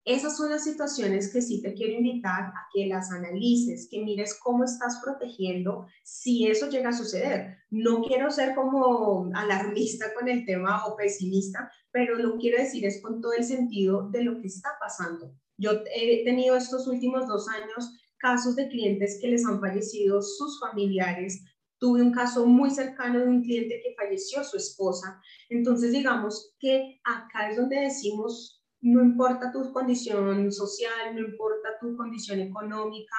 [0.08, 4.40] Esas son las situaciones que sí te quiero invitar a que las analices, que mires
[4.42, 7.58] cómo estás protegiendo si eso llega a suceder.
[7.72, 13.02] No quiero ser como alarmista con el tema o pesimista, pero lo quiero decir es
[13.02, 15.36] con todo el sentido de lo que está pasando.
[15.58, 20.58] Yo he tenido estos últimos dos años casos de clientes que les han fallecido sus
[20.62, 21.44] familiares.
[21.80, 25.22] Tuve un caso muy cercano de un cliente que falleció su esposa.
[25.50, 31.96] Entonces, digamos que acá es donde decimos no importa tu condición social, no importa tu
[31.96, 33.16] condición económica,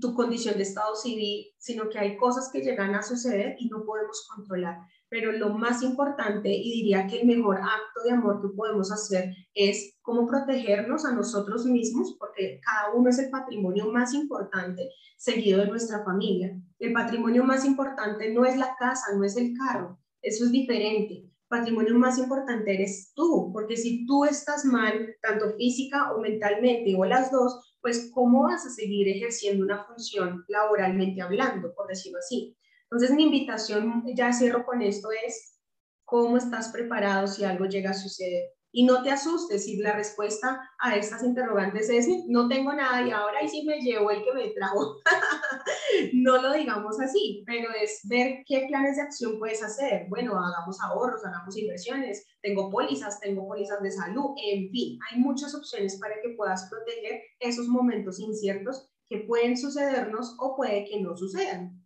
[0.00, 3.84] tu condición de estado civil, sino que hay cosas que llegan a suceder y no
[3.84, 4.78] podemos controlar.
[5.08, 9.32] Pero lo más importante, y diría que el mejor acto de amor que podemos hacer
[9.54, 15.60] es cómo protegernos a nosotros mismos, porque cada uno es el patrimonio más importante seguido
[15.60, 16.50] de nuestra familia.
[16.78, 21.31] El patrimonio más importante no es la casa, no es el carro, eso es diferente
[21.52, 27.04] patrimonio más importante eres tú, porque si tú estás mal, tanto física o mentalmente, o
[27.04, 32.56] las dos, pues ¿cómo vas a seguir ejerciendo una función laboralmente hablando, por decirlo así?
[32.84, 35.60] Entonces mi invitación, ya cierro con esto, es
[36.04, 38.50] cómo estás preparado si algo llega a suceder.
[38.74, 43.10] Y no te asustes si la respuesta a estas interrogantes es no tengo nada y
[43.10, 44.96] ahora y sí me llevo el que me trajo.
[46.14, 50.06] no lo digamos así, pero es ver qué planes de acción puedes hacer.
[50.08, 55.54] Bueno, hagamos ahorros, hagamos inversiones, tengo pólizas, tengo pólizas de salud, en fin, hay muchas
[55.54, 61.14] opciones para que puedas proteger esos momentos inciertos que pueden sucedernos o puede que no
[61.16, 61.78] sucedan.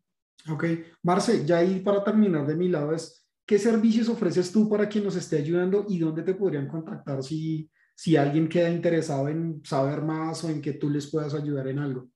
[0.49, 0.65] Ok,
[1.03, 5.05] Marce, ya ahí para terminar de mi lado es ¿Qué servicios ofreces tú para quien
[5.05, 10.03] nos esté ayudando y dónde te podrían contactar si, si alguien queda interesado en saber
[10.03, 12.09] más o en que tú les puedas ayudar en algo?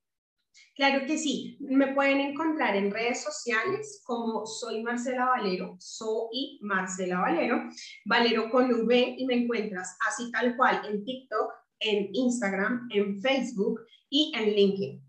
[0.75, 7.21] Claro que sí, me pueden encontrar en redes sociales como soy Marcela Valero, soy Marcela
[7.21, 7.63] Valero,
[8.05, 13.79] Valero con V y me encuentras así tal cual en TikTok, en Instagram, en Facebook
[14.09, 15.01] y en LinkedIn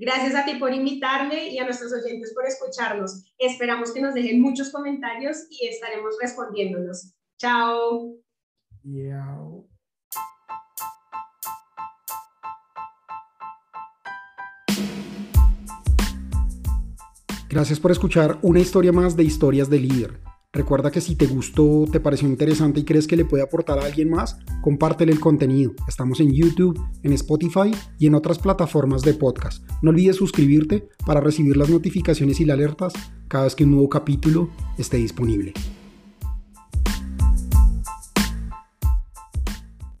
[0.00, 3.22] Gracias a ti por invitarme y a nuestros oyentes por escucharnos.
[3.38, 7.12] Esperamos que nos dejen muchos comentarios y estaremos respondiéndolos.
[7.38, 8.16] Chao.
[17.50, 20.29] Gracias por escuchar una historia más de Historias de Líder.
[20.52, 23.84] Recuerda que si te gustó, te pareció interesante y crees que le puede aportar a
[23.84, 25.74] alguien más, compártele el contenido.
[25.86, 27.70] Estamos en YouTube, en Spotify
[28.00, 29.62] y en otras plataformas de podcast.
[29.80, 32.94] No olvides suscribirte para recibir las notificaciones y las alertas
[33.28, 35.54] cada vez que un nuevo capítulo esté disponible.